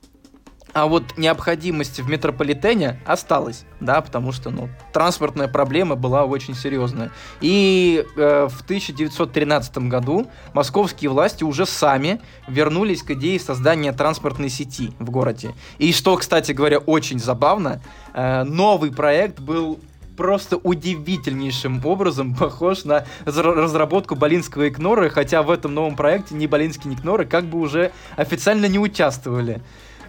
а 0.74 0.86
вот 0.86 1.16
необходимость 1.16 2.00
в 2.00 2.08
метрополитене 2.10 3.00
осталась, 3.06 3.64
да, 3.78 4.00
потому 4.00 4.32
что, 4.32 4.50
ну, 4.50 4.68
транспортная 4.92 5.46
проблема 5.46 5.94
была 5.94 6.24
очень 6.24 6.54
серьезная. 6.54 7.12
И 7.40 8.04
э, 8.16 8.48
в 8.50 8.62
1913 8.62 9.78
году 9.78 10.26
московские 10.52 11.10
власти 11.10 11.44
уже 11.44 11.64
сами 11.64 12.20
вернулись 12.48 13.04
к 13.04 13.12
идее 13.12 13.38
создания 13.38 13.92
транспортной 13.92 14.48
сети 14.48 14.90
в 14.98 15.10
городе. 15.10 15.54
И 15.78 15.92
что, 15.92 16.16
кстати 16.16 16.50
говоря, 16.50 16.78
очень 16.78 17.20
забавно, 17.20 17.80
э, 18.12 18.42
новый 18.42 18.90
проект 18.90 19.38
был 19.38 19.78
просто 20.16 20.56
удивительнейшим 20.56 21.84
образом 21.84 22.34
похож 22.34 22.84
на 22.84 23.04
разработку 23.24 24.14
Болинского 24.14 24.68
Икнора, 24.68 25.08
хотя 25.08 25.42
в 25.42 25.50
этом 25.50 25.74
новом 25.74 25.96
проекте 25.96 26.34
ни 26.34 26.46
Болинский, 26.46 26.90
ни 26.90 26.94
Икноры 26.94 27.26
как 27.26 27.44
бы 27.44 27.58
уже 27.58 27.92
официально 28.16 28.66
не 28.66 28.78
участвовали. 28.78 29.62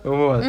Вот. 0.04 0.44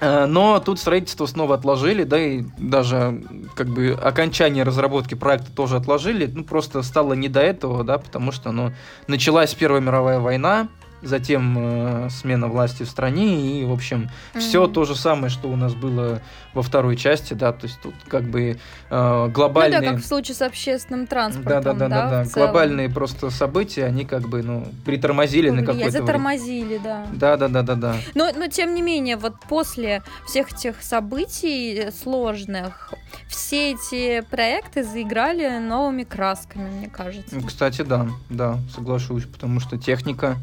Но 0.00 0.60
тут 0.60 0.78
строительство 0.78 1.26
снова 1.26 1.56
отложили, 1.56 2.04
да, 2.04 2.18
и 2.18 2.44
даже 2.56 3.22
как 3.54 3.68
бы 3.68 3.90
окончание 3.90 4.64
разработки 4.64 5.14
проекта 5.14 5.52
тоже 5.52 5.76
отложили. 5.76 6.24
Ну, 6.26 6.42
просто 6.42 6.82
стало 6.82 7.12
не 7.12 7.28
до 7.28 7.40
этого, 7.40 7.84
да, 7.84 7.98
потому 7.98 8.32
что, 8.32 8.50
ну, 8.50 8.72
началась 9.08 9.54
Первая 9.54 9.82
мировая 9.82 10.18
война, 10.18 10.68
затем 11.02 11.56
э, 11.58 12.10
смена 12.10 12.48
власти 12.48 12.82
в 12.82 12.88
стране, 12.88 13.60
и, 13.60 13.64
в 13.64 13.72
общем, 13.72 14.10
mm-hmm. 14.34 14.40
все 14.40 14.66
то 14.66 14.84
же 14.84 14.94
самое, 14.94 15.30
что 15.30 15.48
у 15.48 15.56
нас 15.56 15.74
было 15.74 16.20
во 16.52 16.62
второй 16.62 16.96
части, 16.96 17.34
да, 17.34 17.52
то 17.52 17.66
есть 17.66 17.80
тут 17.80 17.94
как 18.08 18.24
бы 18.24 18.58
э, 18.90 19.28
глобальные... 19.28 19.80
Ну 19.80 19.86
да, 19.86 19.92
как 19.92 20.02
в 20.02 20.06
случае 20.06 20.34
с 20.34 20.42
общественным 20.42 21.06
транспортом, 21.06 21.62
да, 21.62 21.72
да, 21.72 21.72
да, 21.72 21.88
да, 21.88 22.10
да, 22.10 22.24
да. 22.24 22.30
глобальные 22.30 22.90
просто 22.90 23.30
события, 23.30 23.84
они 23.84 24.04
как 24.04 24.28
бы, 24.28 24.42
ну, 24.42 24.66
притормозили 24.84 25.48
Повлияли, 25.48 25.66
на 25.66 25.72
какое-то 25.72 25.98
затормозили, 25.98 26.78
время. 26.78 26.84
да. 26.84 27.06
Да, 27.12 27.36
да, 27.36 27.48
да, 27.48 27.62
да, 27.62 27.74
да. 27.74 27.96
Но, 28.14 28.30
но, 28.36 28.48
тем 28.48 28.74
не 28.74 28.82
менее, 28.82 29.16
вот 29.16 29.34
после 29.48 30.02
всех 30.26 30.52
этих 30.52 30.82
событий 30.82 31.90
сложных, 32.02 32.92
все 33.28 33.72
эти 33.72 34.20
проекты 34.22 34.84
заиграли 34.84 35.58
новыми 35.58 36.04
красками, 36.04 36.68
мне 36.68 36.88
кажется. 36.88 37.40
Кстати, 37.46 37.82
да, 37.82 38.08
да, 38.28 38.58
соглашусь, 38.74 39.24
потому 39.24 39.60
что 39.60 39.78
техника 39.78 40.36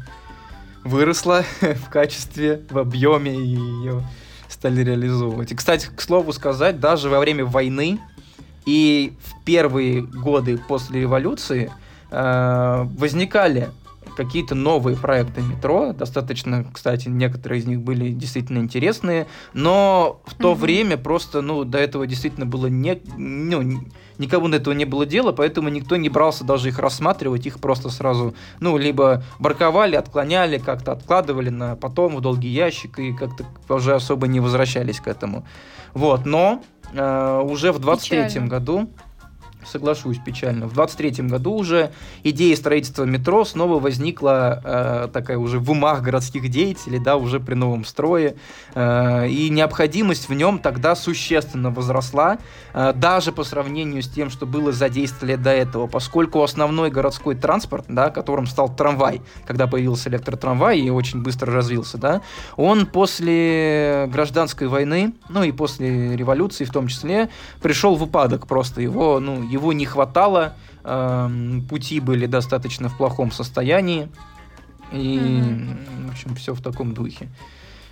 выросла 0.84 1.44
в 1.60 1.90
качестве, 1.90 2.62
в 2.70 2.78
объеме, 2.78 3.34
и 3.34 3.56
ее 3.56 4.02
стали 4.48 4.82
реализовывать. 4.82 5.52
И, 5.52 5.54
кстати, 5.54 5.88
к 5.94 6.00
слову 6.00 6.32
сказать, 6.32 6.80
даже 6.80 7.08
во 7.08 7.20
время 7.20 7.44
войны 7.44 8.00
и 8.66 9.14
в 9.22 9.44
первые 9.44 10.02
годы 10.02 10.58
после 10.58 11.02
революции 11.02 11.72
э, 12.10 12.86
возникали 12.98 13.70
какие-то 14.18 14.56
новые 14.56 14.96
проекты 14.96 15.40
метро. 15.42 15.92
Достаточно, 15.92 16.66
кстати, 16.72 17.08
некоторые 17.08 17.60
из 17.60 17.66
них 17.66 17.80
были 17.80 18.10
действительно 18.10 18.58
интересные, 18.58 19.28
но 19.54 20.20
в 20.26 20.34
то 20.34 20.52
mm-hmm. 20.52 20.56
время 20.56 20.96
просто, 20.96 21.40
ну, 21.40 21.62
до 21.62 21.78
этого 21.78 22.04
действительно 22.04 22.44
было 22.44 22.66
не, 22.66 23.00
ну, 23.16 23.80
никому 24.18 24.48
до 24.48 24.56
этого 24.56 24.74
не 24.74 24.84
было 24.86 25.06
дела, 25.06 25.30
поэтому 25.30 25.68
никто 25.68 25.96
не 25.96 26.08
брался 26.08 26.42
даже 26.42 26.68
их 26.68 26.80
рассматривать, 26.80 27.46
их 27.46 27.60
просто 27.60 27.90
сразу, 27.90 28.34
ну, 28.58 28.76
либо 28.76 29.22
барковали, 29.38 29.94
отклоняли, 29.94 30.58
как-то 30.58 30.92
откладывали 30.92 31.50
на 31.50 31.76
потом 31.76 32.16
в 32.16 32.20
долгий 32.20 32.48
ящик 32.48 32.98
и 32.98 33.12
как-то 33.12 33.44
уже 33.72 33.94
особо 33.94 34.26
не 34.26 34.40
возвращались 34.40 34.98
к 34.98 35.06
этому. 35.06 35.46
Вот, 35.94 36.26
но 36.26 36.60
э, 36.92 37.40
уже 37.44 37.70
в 37.70 37.78
23-м 37.78 38.48
году 38.48 38.90
соглашусь, 39.68 40.18
печально. 40.18 40.66
В 40.66 40.72
23 40.72 41.28
году 41.28 41.52
уже 41.54 41.90
идея 42.22 42.56
строительства 42.56 43.04
метро 43.04 43.44
снова 43.44 43.78
возникла 43.78 44.60
э, 44.64 45.08
такая 45.12 45.38
уже 45.38 45.58
в 45.58 45.70
умах 45.70 46.02
городских 46.02 46.48
деятелей, 46.48 46.98
да, 46.98 47.16
уже 47.16 47.40
при 47.40 47.54
новом 47.54 47.84
строе, 47.84 48.36
э, 48.74 49.28
и 49.28 49.50
необходимость 49.50 50.28
в 50.28 50.34
нем 50.34 50.58
тогда 50.58 50.94
существенно 50.94 51.70
возросла, 51.70 52.38
э, 52.74 52.92
даже 52.94 53.32
по 53.32 53.44
сравнению 53.44 54.02
с 54.02 54.08
тем, 54.08 54.30
что 54.30 54.46
было 54.46 54.72
за 54.72 54.88
10 54.88 55.22
лет 55.22 55.42
до 55.42 55.50
этого, 55.50 55.86
поскольку 55.86 56.42
основной 56.42 56.90
городской 56.90 57.34
транспорт, 57.34 57.86
да, 57.88 58.10
которым 58.10 58.46
стал 58.46 58.74
трамвай, 58.74 59.22
когда 59.46 59.66
появился 59.66 60.08
электротрамвай 60.08 60.80
и 60.80 60.90
очень 60.90 61.22
быстро 61.22 61.52
развился, 61.52 61.98
да, 61.98 62.22
он 62.56 62.86
после 62.86 64.08
гражданской 64.12 64.68
войны, 64.68 65.12
ну 65.28 65.42
и 65.42 65.52
после 65.52 66.16
революции 66.16 66.64
в 66.64 66.70
том 66.70 66.88
числе, 66.88 67.28
пришел 67.60 67.96
в 67.96 68.02
упадок 68.02 68.46
просто, 68.46 68.80
его, 68.80 69.20
ну, 69.20 69.42
его 69.42 69.57
не 69.72 69.86
хватало, 69.86 70.54
э, 70.84 71.28
пути 71.68 72.00
были 72.00 72.26
достаточно 72.26 72.88
в 72.88 72.96
плохом 72.96 73.30
состоянии, 73.30 74.08
и, 74.92 75.18
mm-hmm. 75.18 76.08
в 76.08 76.10
общем, 76.10 76.34
все 76.34 76.54
в 76.54 76.62
таком 76.62 76.94
духе. 76.94 77.28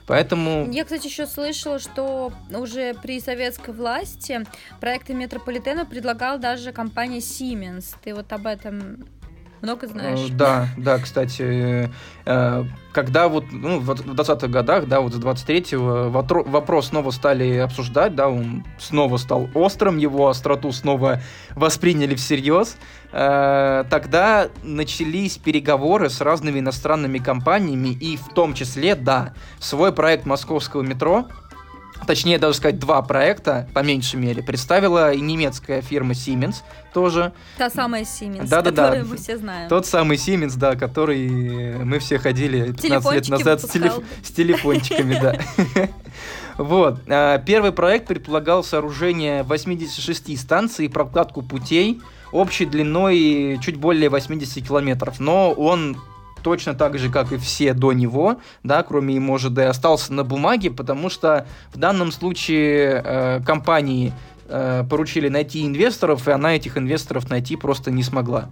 Поэтому... 0.07 0.71
Я, 0.71 0.85
кстати, 0.85 1.07
еще 1.09 1.27
слышала, 1.27 1.79
что 1.79 2.33
уже 2.51 2.95
при 2.95 3.21
советской 3.21 3.75
власти 3.75 4.45
проекты 4.81 5.15
метрополитена 5.15 5.85
предлагал 5.85 6.39
даже 6.39 6.73
компания 6.73 7.19
Siemens. 7.19 7.97
Ты 8.05 8.15
вот 8.15 8.33
об 8.33 8.47
этом 8.47 9.05
Много 9.63 9.87
знаешь. 9.87 10.29
Э, 10.31 10.33
Да, 10.33 10.69
да, 10.77 10.99
кстати, 10.99 11.91
э, 12.25 12.65
когда 12.93 13.29
вот 13.29 13.45
ну, 13.51 13.79
в 13.81 13.91
20-х 13.91 14.49
годах, 14.49 14.87
да, 14.87 15.01
вот 15.01 15.15
с 15.15 15.19
23-го 15.19 16.09
вотро- 16.11 16.49
вопрос 16.49 16.89
снова 16.89 17.11
стали 17.11 17.57
обсуждать, 17.57 18.15
да, 18.15 18.29
он 18.29 18.65
снова 18.79 19.17
стал 19.17 19.49
острым, 19.55 19.97
его 19.99 20.29
остроту 20.29 20.73
снова 20.73 21.21
восприняли 21.55 22.15
всерьез, 22.15 22.77
э, 23.13 23.85
тогда 23.91 24.49
начались 24.63 25.39
переговоры 25.39 26.11
с 26.11 26.21
разными 26.21 26.61
иностранными 26.61 27.19
компаниями, 27.19 27.89
и 27.89 28.17
в 28.17 28.29
том 28.35 28.55
числе, 28.55 28.95
да, 28.95 29.33
свой 29.59 29.93
проект 29.93 30.27
московского 30.27 30.83
метро, 30.83 31.27
точнее 32.07 32.39
даже 32.39 32.57
сказать 32.59 32.79
два 32.79 33.03
проекта, 33.03 33.69
по 33.75 33.81
меньшей 33.81 34.17
мере, 34.17 34.43
представила 34.43 35.13
и 35.13 35.21
немецкая 35.21 35.83
фирма 35.83 36.13
Siemens 36.13 36.57
тоже, 36.93 37.33
Та 37.59 37.71
самая 37.71 38.03
Siemens, 38.03 38.49
Да-да-да. 38.49 38.87
которую 38.87 39.09
мы 39.09 39.17
все 39.17 39.37
знаем. 39.39 39.69
тот 39.69 39.87
самый 39.87 40.17
Siemens, 40.17 40.55
да, 40.57 40.75
который 40.77 41.29
мы 41.85 41.99
все 41.99 42.19
ходили 42.19 42.73
15 42.73 43.13
лет 43.13 43.29
назад 43.29 43.61
с, 43.63 43.69
телеф- 43.69 44.01
с 44.23 44.31
телефончиками, 44.31 45.19
да. 45.21 45.37
Вот. 46.59 47.01
а, 47.09 47.39
Первый 47.39 47.73
проект 47.73 48.07
предполагал 48.07 48.65
сооружение 48.65 49.43
86 49.43 50.39
станций 50.41 50.87
и 50.87 50.89
прокладку 50.89 51.43
путей 51.43 52.01
общей 52.33 52.65
длиной 52.65 53.59
чуть 53.63 53.77
более 53.77 54.09
80 54.09 54.67
километров. 54.67 55.21
Но 55.21 55.53
он 55.53 55.99
точно 56.47 56.75
так 56.75 56.97
же, 56.97 57.11
как 57.11 57.33
и 57.33 57.39
все 57.39 57.75
до 57.75 57.93
него, 57.93 58.37
да, 58.63 58.85
кроме 58.85 59.17
ИМОЖД, 59.17 59.59
остался 59.59 60.13
на 60.13 60.23
бумаге, 60.23 60.71
потому 60.71 61.11
что 61.11 61.45
в 61.73 61.77
данном 61.77 62.13
случае 62.13 63.03
э, 63.05 63.41
компании 63.45 64.13
э, 64.49 64.85
поручили 64.89 65.29
найти 65.29 65.67
инвесторов, 65.67 66.29
и 66.29 66.31
она 66.31 66.55
этих 66.55 66.79
инвесторов 66.79 67.29
найти 67.31 67.57
просто 67.57 67.91
не 67.91 68.05
смогла. 68.05 68.51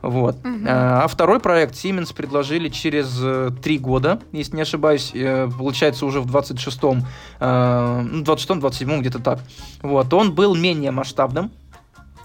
Вот. 0.00 0.44
Мгм. 0.44 0.66
А 0.68 1.02
а 1.02 1.08
второй 1.08 1.40
проект 1.40 1.74
Siemens 1.74 2.14
предложили 2.14 2.68
через 2.68 3.18
э, 3.20 3.50
три 3.60 3.78
года, 3.78 4.20
если 4.30 4.54
не 4.54 4.62
ошибаюсь, 4.62 5.10
э, 5.12 5.48
получается 5.58 6.06
уже 6.06 6.20
в 6.20 6.26
26-м, 6.26 7.04
э, 7.40 8.00
ну, 8.12 8.22
26-м, 8.22 8.60
27-м, 8.60 9.00
где-то 9.00 9.18
так. 9.18 9.40
Вот. 9.82 10.14
Он 10.14 10.32
был 10.32 10.54
менее 10.54 10.92
масштабным, 10.92 11.50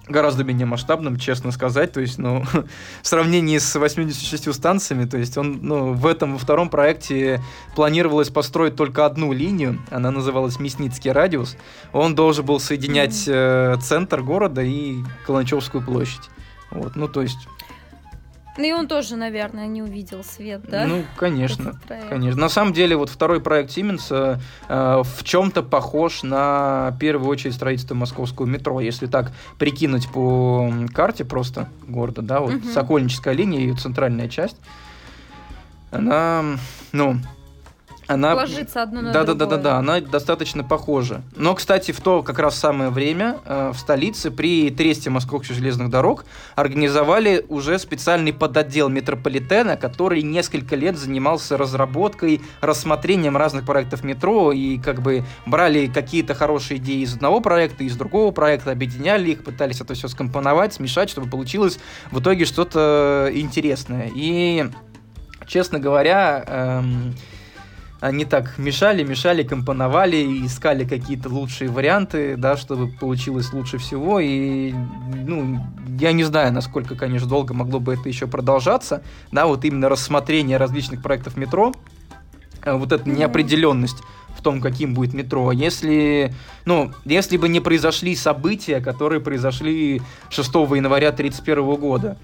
гораздо 0.10 0.44
менее 0.44 0.66
масштабным, 0.66 1.18
честно 1.18 1.52
сказать, 1.52 1.92
то 1.92 2.02
есть, 2.02 2.18
ну, 2.18 2.44
в 3.02 3.08
сравнении 3.08 3.58
с 3.58 3.76
86 3.76 4.54
станциями, 4.54 5.06
то 5.06 5.18
есть 5.18 5.38
он, 5.38 5.60
ну, 5.62 5.94
в 5.94 6.06
этом, 6.06 6.34
во 6.34 6.40
втором 6.40 6.70
проекте 6.70 7.42
планировалось 7.76 8.30
построить 8.30 8.76
только 8.76 9.06
одну 9.06 9.32
линию, 9.32 9.80
она 9.92 10.12
называлась 10.12 10.60
Мясницкий 10.60 11.12
радиус, 11.12 11.56
он 11.94 12.16
должен 12.16 12.46
был 12.46 12.60
соединять 12.60 13.24
э, 13.28 13.76
центр 13.82 14.22
города 14.22 14.62
и 14.62 14.98
Каланчевскую 15.26 15.84
площадь. 15.84 16.30
Вот, 16.72 16.96
ну, 16.96 17.08
то 17.08 17.22
есть, 17.22 17.48
Ну 18.60 18.66
и 18.66 18.74
он 18.74 18.90
тоже, 18.90 19.16
наверное, 19.16 19.68
не 19.68 19.82
увидел 19.82 20.22
свет, 20.22 20.64
да? 20.70 20.86
ну, 20.86 21.06
конечно. 21.18 21.80
Конечно. 22.10 22.42
На 22.42 22.50
самом 22.50 22.74
деле, 22.74 22.98
вот 22.98 23.10
второй 23.10 23.40
проект 23.40 23.72
Siemens 23.72 24.12
э, 24.68 25.02
в 25.02 25.24
чем-то 25.24 25.64
похож 25.64 26.24
на 26.24 26.94
первую 27.00 27.30
очередь 27.30 27.56
строительство 27.56 27.96
московского 27.96 28.46
метро. 28.46 28.82
Если 28.82 29.08
так 29.08 29.32
прикинуть 29.58 30.12
по 30.12 30.74
карте 30.94 31.24
просто 31.24 31.70
города, 31.88 32.22
да, 32.22 32.42
вот 32.42 32.56
Мгм. 32.56 32.74
Сокольническая 32.74 33.34
линия, 33.34 33.62
ее 33.62 33.76
центральная 33.76 34.28
часть, 34.28 34.58
она, 35.92 36.44
ну, 36.92 37.16
она... 38.10 38.34
Ложится 38.34 38.82
одно 38.82 39.02
на 39.02 39.12
да, 39.14 39.24
да, 39.24 39.34
да, 39.34 39.46
другое. 39.46 39.58
да, 39.58 39.64
да, 39.64 39.78
она 39.78 40.02
достаточно 40.02 40.64
похожа. 40.64 41.22
Но, 41.36 41.54
кстати, 41.54 41.92
в 41.92 42.02
то 42.02 42.24
как 42.24 42.40
раз 42.40 42.58
самое 42.58 42.90
время 42.90 43.38
э, 43.46 43.72
в 43.72 43.78
столице 43.78 44.32
при 44.32 44.72
тресте 44.72 45.12
московских 45.12 45.56
железных 45.56 45.92
дорог 45.92 46.26
организовали 46.56 47.46
уже 47.50 47.78
специальный 47.78 48.34
подотдел 48.34 48.90
метрополитена, 48.90 49.78
который 49.78 50.24
несколько 50.24 50.76
лет 50.76 50.98
занимался 50.98 51.56
разработкой, 51.56 52.42
рассмотрением 52.62 53.38
разных 53.38 53.64
проектов 53.68 54.04
метро 54.04 54.52
и 54.52 54.80
как 54.80 55.04
бы 55.04 55.24
брали 55.46 55.86
какие-то 55.86 56.34
хорошие 56.34 56.80
идеи 56.80 57.02
из 57.02 57.14
одного 57.14 57.42
проекта, 57.42 57.84
из 57.84 57.96
другого 57.96 58.32
проекта, 58.32 58.72
объединяли 58.72 59.30
их, 59.30 59.44
пытались 59.44 59.82
это 59.82 59.94
все 59.94 60.08
скомпоновать, 60.08 60.74
смешать, 60.74 61.12
чтобы 61.12 61.30
получилось 61.30 61.78
в 62.10 62.20
итоге 62.22 62.46
что-то 62.46 63.30
интересное. 63.32 64.10
И, 64.16 64.66
честно 65.46 65.78
говоря, 65.78 66.44
эм, 66.48 67.14
они 68.00 68.24
так 68.24 68.58
мешали, 68.58 69.04
мешали, 69.04 69.44
компоновали, 69.44 70.46
искали 70.46 70.86
какие-то 70.86 71.30
лучшие 71.30 71.70
варианты, 71.70 72.38
да, 72.38 72.56
чтобы 72.56 72.88
получилось 72.88 73.52
лучше 73.52 73.78
всего. 73.78 74.20
И, 74.20 74.74
ну, 75.26 75.60
я 76.00 76.14
не 76.14 76.24
знаю, 76.24 76.54
насколько, 76.54 76.96
конечно, 76.96 77.28
долго 77.28 77.54
могло 77.54 77.80
бы 77.80 77.94
это 77.94 78.08
еще 78.08 78.28
продолжаться, 78.28 79.04
да, 79.32 79.48
вот 79.48 79.66
именно 79.66 79.90
рассмотрение 79.90 80.58
различных 80.58 81.02
проектов 81.02 81.36
метро, 81.36 81.74
э, 82.64 82.74
вот 82.74 82.94
эта 82.94 83.10
неопределенность 83.10 83.98
в 84.38 84.42
том, 84.42 84.62
каким 84.62 84.94
будет 84.94 85.14
метро. 85.14 85.52
Если, 85.52 86.34
ну, 86.64 86.92
если 87.04 87.36
бы 87.36 87.50
не 87.50 87.60
произошли 87.60 88.16
события, 88.16 88.80
которые 88.80 89.20
произошли 89.20 90.02
6 90.30 90.50
января 90.76 91.10
1931 91.10 91.76
года. 91.76 92.18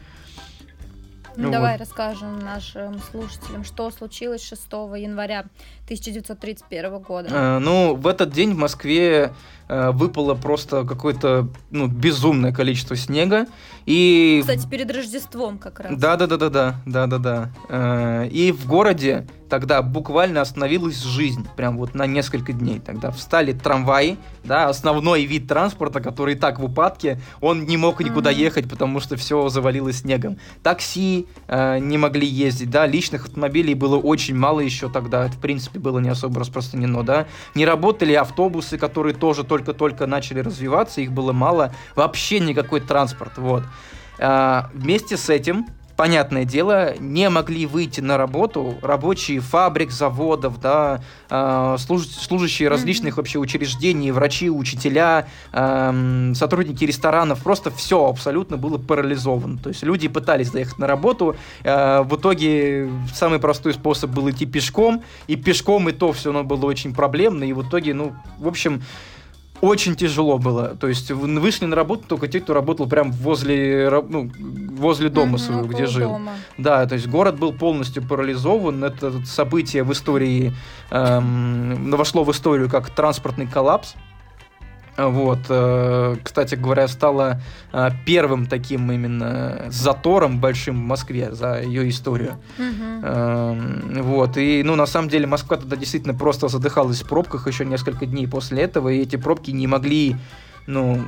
Ну, 1.37 1.51
давай 1.51 1.73
вот. 1.73 1.79
расскажем 1.79 2.39
нашим 2.39 2.99
слушателям, 2.99 3.63
что 3.63 3.91
случилось 3.91 4.43
6 4.43 4.63
января 4.97 5.45
1931 5.85 6.99
года. 6.99 7.29
Э, 7.31 7.59
Ну, 7.59 7.95
в 7.95 8.07
этот 8.07 8.31
день 8.31 8.53
в 8.53 8.57
Москве 8.57 9.33
э, 9.67 9.91
выпало 9.91 10.33
просто 10.35 10.83
какое-то 10.83 11.47
ну, 11.71 11.87
безумное 11.87 12.51
количество 12.51 12.95
снега. 12.95 13.45
И 13.85 14.39
Кстати, 14.41 14.67
перед 14.67 14.91
Рождеством 14.91 15.57
как 15.59 15.79
раз. 15.79 15.93
да, 15.95 16.15
да, 16.17 16.25
да, 16.27 16.37
да, 16.37 16.49
да, 16.49 16.75
да, 16.85 17.07
да, 17.07 17.17
да. 17.19 17.49
Э, 17.69 18.27
И 18.31 18.51
в 18.51 18.65
городе 18.67 19.27
тогда 19.47 19.83
буквально 19.83 20.41
остановилась 20.41 21.01
жизнь, 21.03 21.47
прям 21.55 21.77
вот 21.77 21.93
на 21.93 22.07
несколько 22.07 22.51
дней. 22.51 22.79
Тогда 22.79 23.11
встали 23.11 23.53
трамваи, 23.53 24.17
да, 24.43 24.69
основной 24.69 25.25
вид 25.25 25.47
транспорта, 25.47 26.01
который 26.01 26.33
и 26.33 26.37
так 26.37 26.59
в 26.59 26.65
упадке, 26.65 27.21
он 27.41 27.65
не 27.65 27.77
мог 27.77 27.99
никуда 28.03 28.31
Мгм. 28.31 28.39
ехать, 28.39 28.67
потому 28.67 28.99
что 28.99 29.15
все 29.17 29.47
завалилось 29.49 29.99
снегом. 29.99 30.37
Такси 30.63 31.27
э, 31.47 31.77
не 31.77 31.99
могли 31.99 32.25
ездить, 32.27 32.71
да, 32.71 32.87
личных 32.87 33.25
автомобилей 33.25 33.75
было 33.75 33.97
очень 33.97 34.35
мало 34.35 34.61
еще 34.61 34.89
тогда, 34.89 35.25
это 35.27 35.33
в 35.35 35.39
принципе 35.39 35.74
было 35.79 35.99
не 35.99 36.09
особо 36.09 36.39
распространено, 36.39 37.03
да. 37.03 37.27
Не 37.55 37.65
работали 37.65 38.13
автобусы, 38.13 38.77
которые 38.77 39.13
тоже 39.13 39.43
только-только 39.43 40.07
начали 40.07 40.39
развиваться, 40.39 41.01
их 41.01 41.11
было 41.11 41.33
мало, 41.33 41.73
вообще 41.95 42.39
никакой 42.39 42.81
транспорт, 42.81 43.37
вот. 43.37 43.63
А, 44.19 44.69
вместе 44.73 45.17
с 45.17 45.29
этим, 45.29 45.65
понятное 45.95 46.45
дело, 46.45 46.95
не 46.99 47.29
могли 47.29 47.65
выйти 47.65 48.01
на 48.01 48.17
работу 48.17 48.75
рабочие 48.81 49.39
фабрик, 49.39 49.91
заводов, 49.91 50.59
да, 50.59 51.01
а, 51.29 51.77
служ- 51.77 52.07
служащие 52.07 52.69
различных 52.69 53.17
вообще 53.17 53.39
учреждений, 53.39 54.11
врачи, 54.11 54.49
учителя, 54.49 55.27
ам, 55.51 56.35
сотрудники 56.35 56.83
ресторанов, 56.83 57.43
просто 57.43 57.71
все 57.71 58.05
абсолютно 58.07 58.57
было 58.57 58.77
парализовано. 58.77 59.57
То 59.57 59.69
есть 59.69 59.83
люди 59.83 60.07
пытались 60.07 60.51
доехать 60.51 60.79
на 60.79 60.87
работу, 60.87 61.35
а, 61.63 62.03
в 62.03 62.15
итоге 62.17 62.89
самый 63.13 63.39
простой 63.39 63.73
способ 63.73 64.11
был 64.11 64.29
идти 64.29 64.45
пешком, 64.45 65.03
и 65.27 65.35
пешком 65.35 65.89
и 65.89 65.91
то 65.91 66.11
все 66.11 66.31
равно 66.31 66.43
было 66.43 66.65
очень 66.65 66.93
проблемно, 66.93 67.43
и 67.43 67.53
в 67.53 67.67
итоге, 67.67 67.93
ну, 67.93 68.13
в 68.37 68.47
общем, 68.47 68.83
очень 69.65 69.95
тяжело 69.95 70.37
было. 70.37 70.75
То 70.75 70.87
есть 70.87 71.11
вышли 71.11 71.65
на 71.65 71.75
работу 71.75 72.03
только 72.07 72.27
те, 72.27 72.39
кто 72.39 72.53
работал 72.53 72.87
прям 72.87 73.11
возле, 73.11 73.89
ну, 74.09 74.31
возле 74.71 75.09
дома 75.09 75.31
Мгм, 75.33 75.37
своего, 75.39 75.61
около 75.63 75.73
где 75.73 75.85
жил. 75.85 76.09
дома. 76.09 76.31
Да, 76.57 76.85
то 76.85 76.95
есть 76.95 77.07
город 77.07 77.39
был 77.39 77.53
полностью 77.53 78.03
парализован. 78.03 78.83
Это 78.83 79.25
событие 79.25 79.83
в 79.83 79.91
истории 79.91 80.53
эм, 80.91 81.91
вошло 81.91 82.23
в 82.23 82.31
историю 82.31 82.69
как 82.69 82.89
транспортный 82.89 83.47
коллапс. 83.47 83.95
Вот, 84.97 85.39
э, 85.49 86.15
кстати 86.23 86.55
говоря, 86.55 86.87
стало 86.87 87.41
э, 87.73 87.89
первым 88.05 88.45
таким 88.45 88.91
именно 88.91 89.65
затором 89.69 90.39
большим 90.39 90.75
в 90.75 90.85
Москве 90.85 91.33
за 91.33 91.61
ее 91.61 91.89
историю. 91.89 92.37
Эм, 92.57 94.03
Вот, 94.03 94.37
и, 94.37 94.63
ну, 94.63 94.75
на 94.75 94.85
самом 94.85 95.09
деле, 95.09 95.27
Москва 95.27 95.57
тогда 95.57 95.75
действительно 95.75 96.13
просто 96.13 96.47
задыхалась 96.47 97.01
в 97.01 97.07
пробках 97.07 97.47
еще 97.47 97.65
несколько 97.65 98.05
дней 98.05 98.27
после 98.27 98.63
этого, 98.63 98.89
и 98.89 99.01
эти 99.01 99.17
пробки 99.17 99.51
не 99.51 99.67
могли, 99.67 100.15
ну, 100.67 101.01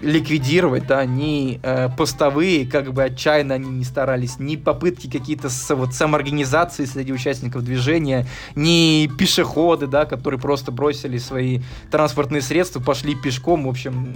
ликвидировать, 0.00 0.86
да, 0.86 1.04
ни 1.04 1.60
э, 1.62 1.88
постовые, 1.96 2.66
как 2.66 2.92
бы 2.92 3.02
отчаянно 3.02 3.54
они 3.54 3.68
не 3.68 3.84
старались, 3.84 4.38
ни 4.38 4.56
попытки 4.56 5.10
какие-то 5.10 5.50
с, 5.50 5.74
вот, 5.74 5.94
самоорганизации 5.94 6.84
среди 6.84 7.12
участников 7.12 7.64
движения, 7.64 8.26
ни 8.54 9.08
пешеходы, 9.18 9.86
да, 9.86 10.04
которые 10.06 10.40
просто 10.40 10.70
бросили 10.70 11.18
свои 11.18 11.60
транспортные 11.90 12.42
средства, 12.42 12.80
пошли 12.80 13.14
пешком, 13.16 13.66
в 13.66 13.68
общем, 13.68 14.14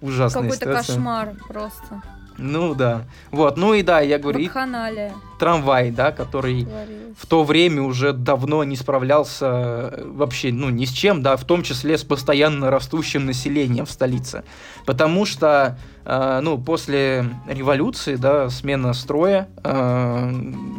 ужасная 0.00 0.42
Какой-то 0.44 0.66
ситуация. 0.66 0.94
кошмар 0.94 1.34
просто. 1.46 2.02
Ну 2.36 2.74
да. 2.74 3.04
Вот, 3.30 3.56
ну 3.56 3.74
и 3.74 3.82
да, 3.82 4.00
я 4.00 4.18
говорю, 4.18 4.40
и 4.40 4.48
трамвай, 5.38 5.90
да, 5.90 6.10
который 6.10 6.64
творилось. 6.64 7.16
в 7.16 7.26
то 7.26 7.44
время 7.44 7.82
уже 7.82 8.12
давно 8.12 8.64
не 8.64 8.76
справлялся 8.76 9.46
э, 9.92 10.04
вообще, 10.04 10.52
ну, 10.52 10.70
ни 10.70 10.84
с 10.84 10.90
чем, 10.90 11.22
да, 11.22 11.36
в 11.36 11.44
том 11.44 11.62
числе 11.62 11.96
с 11.96 12.02
постоянно 12.02 12.70
растущим 12.70 13.26
населением 13.26 13.86
в 13.86 13.90
столице. 13.90 14.44
Потому 14.84 15.24
что, 15.26 15.78
э, 16.04 16.40
ну, 16.42 16.58
после 16.58 17.24
революции, 17.48 18.16
да, 18.16 18.50
смена 18.50 18.92
строя, 18.94 19.48
э, 19.62 20.30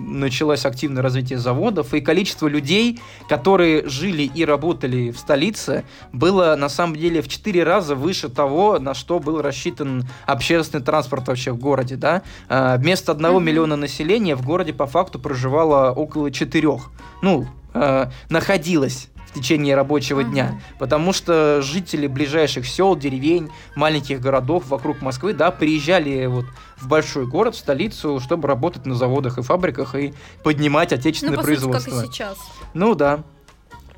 началось 0.08 0.66
активное 0.66 1.02
развитие 1.04 1.40
заводов, 1.40 1.94
и 1.94 2.02
количество 2.02 2.48
людей, 2.48 3.00
которые 3.28 3.88
жили 3.88 4.24
и 4.24 4.46
работали 4.46 5.12
в 5.12 5.18
столице, 5.20 5.84
было 6.14 6.56
на 6.56 6.70
самом 6.70 6.96
деле 6.96 7.22
в 7.22 7.28
4 7.28 7.64
раза 7.64 7.96
выше 7.96 8.30
того, 8.30 8.80
на 8.80 8.94
что 8.94 9.20
был 9.20 9.42
рассчитан 9.42 10.06
общественный 10.26 10.84
транспорт 10.84 11.28
вообще 11.28 11.52
в 11.52 11.58
городе, 11.58 11.96
да. 11.96 12.22
Э, 12.50 12.78
вместо 12.78 13.12
одного 13.12 13.40
Мгм. 13.40 13.48
миллиона 13.48 13.76
населения 13.76 14.36
в 14.36 14.46
городе 14.46 14.74
по 14.74 14.86
факту 14.88 15.20
проживало 15.20 15.92
около 15.92 16.32
четырех. 16.32 16.92
Ну, 17.22 17.48
э, 17.76 18.08
находилось 18.30 19.10
в 19.28 19.34
течение 19.38 19.76
рабочего 19.76 20.22
Мгм. 20.22 20.32
дня. 20.32 20.62
Потому 20.80 21.12
что 21.12 21.62
жители 21.62 22.08
ближайших 22.08 22.66
сел, 22.66 22.96
деревень, 22.96 23.50
маленьких 23.76 24.22
городов 24.22 24.68
вокруг 24.68 25.02
Москвы, 25.02 25.34
да, 25.34 25.52
приезжали 25.52 26.26
вот 26.26 26.46
в 26.78 26.88
большой 26.88 27.28
город, 27.28 27.56
в 27.56 27.58
столицу, 27.60 28.20
чтобы 28.22 28.48
работать 28.48 28.86
на 28.86 28.96
заводах 28.96 29.38
и 29.38 29.42
фабриках 29.42 29.94
и 29.96 30.14
поднимать 30.44 30.92
Ну, 30.92 30.98
отечественное 30.98 31.36
по 31.36 31.44
сути, 31.44 31.56
как 31.56 31.62
производство. 31.72 32.02
и 32.02 32.06
сейчас. 32.08 32.38
Ну 32.74 32.96
да. 32.96 33.24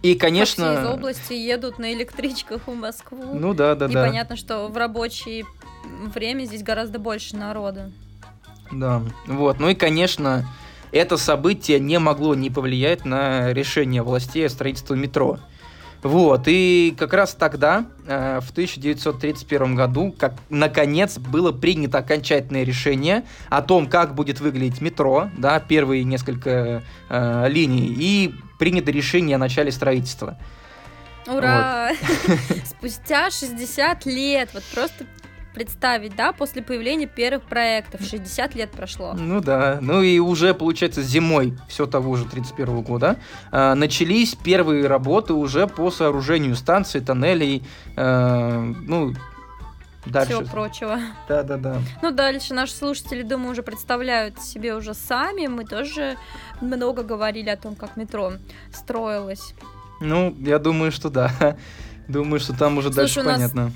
И, 0.02 0.16
конечно... 0.16 0.74
все 0.74 0.82
из 0.84 0.88
области 0.88 1.34
едут 1.34 1.80
на 1.80 1.94
электричках 1.94 2.68
в 2.68 2.74
Москву. 2.74 3.34
Ну 3.34 3.54
да, 3.54 3.76
да, 3.76 3.88
и 3.88 3.94
да. 3.94 4.06
понятно, 4.06 4.36
что 4.36 4.68
в 4.68 4.78
рабочее 4.78 5.46
время 6.14 6.46
здесь 6.46 6.64
гораздо 6.64 7.00
больше 7.00 7.36
народа. 7.36 7.92
Да, 8.72 9.02
вот. 9.28 9.60
Ну 9.60 9.70
и, 9.70 9.76
конечно, 9.76 10.46
это 10.92 11.18
событие 11.18 11.80
не 11.80 12.00
могло 12.00 12.36
не 12.36 12.50
повлиять 12.50 13.06
на 13.06 13.54
решение 13.54 14.04
властей 14.04 14.46
о 14.46 14.50
строительстве 14.50 14.98
метро. 14.98 15.40
Вот, 16.04 16.44
и 16.46 16.96
как 16.98 17.14
раз 17.14 17.34
тогда, 17.34 17.86
э, 18.06 18.40
в 18.42 18.52
1931 18.52 19.76
году, 19.76 20.16
как 20.18 20.36
наконец 20.50 21.18
было 21.18 21.52
принято 21.52 21.98
окончательное 21.98 22.64
решение 22.64 23.26
о 23.50 23.62
том, 23.64 23.88
как 23.88 24.14
будет 24.14 24.40
выглядеть 24.40 24.80
метро, 24.80 25.30
да, 25.38 25.60
первые 25.60 26.04
несколько 26.04 26.84
э, 27.10 27.50
линий, 27.50 27.96
и 27.98 28.36
принято 28.60 28.92
решение 28.92 29.36
о 29.36 29.40
начале 29.40 29.72
строительства. 29.72 30.38
Ура! 31.26 31.92
Спустя 32.66 33.32
60 33.32 34.06
лет, 34.06 34.50
вот 34.54 34.64
просто 34.74 35.06
представить, 35.58 36.16
да, 36.16 36.34
после 36.34 36.62
появления 36.62 37.08
первых 37.08 37.44
проектов, 37.46 38.02
60 38.02 38.54
лет 38.54 38.70
прошло. 38.70 39.14
Ну 39.14 39.42
да, 39.42 39.80
ну 39.82 40.04
и 40.04 40.20
уже, 40.20 40.54
получается, 40.54 41.02
зимой 41.02 41.58
все 41.68 41.88
того 41.88 42.16
же 42.16 42.26
31 42.26 42.82
года 42.82 43.18
э, 43.52 43.74
начались 43.74 44.36
первые 44.36 44.86
работы 44.86 45.34
уже 45.34 45.66
по 45.66 45.90
сооружению 45.90 46.56
станций, 46.56 47.02
тоннелей, 47.02 47.64
э, 47.96 48.74
ну, 48.88 49.14
дальше. 50.06 50.34
Всего 50.34 50.46
прочего. 50.48 51.00
Да-да-да. 51.28 51.78
Ну, 52.04 52.12
дальше 52.12 52.54
наши 52.54 52.74
слушатели, 52.74 53.24
думаю, 53.24 53.54
уже 53.54 53.64
представляют 53.64 54.40
себе 54.40 54.76
уже 54.76 54.94
сами. 54.94 55.48
Мы 55.48 55.66
тоже 55.66 56.18
много 56.62 57.02
говорили 57.02 57.50
о 57.50 57.58
том, 57.58 57.74
как 57.76 57.98
метро 57.98 58.34
строилось. 58.72 59.56
Ну, 60.02 60.36
я 60.42 60.60
думаю, 60.60 60.92
что 60.92 61.10
да. 61.10 61.58
Думаю, 62.08 62.40
что 62.40 62.54
там 62.54 62.78
уже 62.78 62.94
Слушай, 62.94 63.16
дальше 63.16 63.24
понятно. 63.24 63.72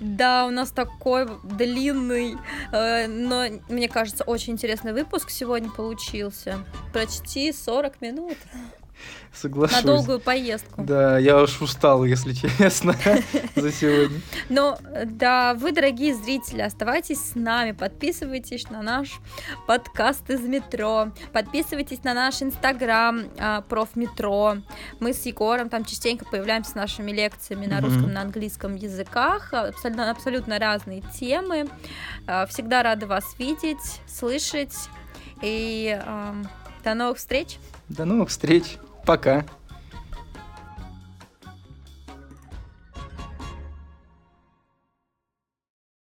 Да, 0.00 0.46
у 0.46 0.50
нас 0.50 0.70
такой 0.70 1.28
длинный, 1.44 2.36
э, 2.72 3.06
но, 3.06 3.44
мне 3.68 3.86
кажется, 3.86 4.24
очень 4.24 4.54
интересный 4.54 4.94
выпуск 4.94 5.28
сегодня 5.28 5.70
получился. 5.70 6.64
Почти 6.94 7.52
40 7.52 8.00
минут 8.00 8.38
Соглашусь. 9.32 9.76
на 9.76 9.82
долгую 9.82 10.20
поездку. 10.20 10.82
Да, 10.82 11.18
я 11.18 11.40
уж 11.40 11.60
устал, 11.60 12.04
если 12.04 12.32
честно, 12.58 12.96
за 13.54 13.72
сегодня. 13.72 14.20
Но, 14.48 14.78
э, 14.92 15.04
да, 15.06 15.54
вы, 15.54 15.72
дорогие 15.72 16.14
зрители, 16.14 16.60
оставайтесь 16.60 17.20
с 17.20 17.34
нами, 17.34 17.72
подписывайтесь 17.72 18.68
на 18.70 18.82
наш 18.82 19.20
подкаст 19.66 20.28
из 20.30 20.40
метро, 20.40 21.12
подписывайтесь 21.32 22.02
на 22.02 22.14
наш 22.14 22.42
инстаграм 22.42 23.24
а, 23.38 23.60
профметро. 23.62 24.62
Мы 24.98 25.12
с 25.12 25.24
Егором 25.26 25.68
там 25.68 25.84
частенько 25.84 26.24
появляемся 26.24 26.72
с 26.72 26.74
нашими 26.74 27.10
лекциями 27.12 27.66
на 27.66 27.80
русском, 27.80 28.12
на 28.12 28.22
английском 28.22 28.74
языках, 28.74 29.52
абсолютно, 29.52 30.10
абсолютно 30.10 30.58
разные 30.58 31.02
темы. 31.18 31.68
А, 32.26 32.46
Всегда 32.46 32.82
рада 32.82 33.06
вас 33.06 33.36
видеть, 33.38 34.00
слышать. 34.06 34.74
И 35.42 35.98
ам, 36.04 36.46
до 36.84 36.94
новых 36.94 37.18
встреч! 37.18 37.58
До 37.88 38.04
новых 38.04 38.28
встреч. 38.28 38.78
Пока. 39.04 39.44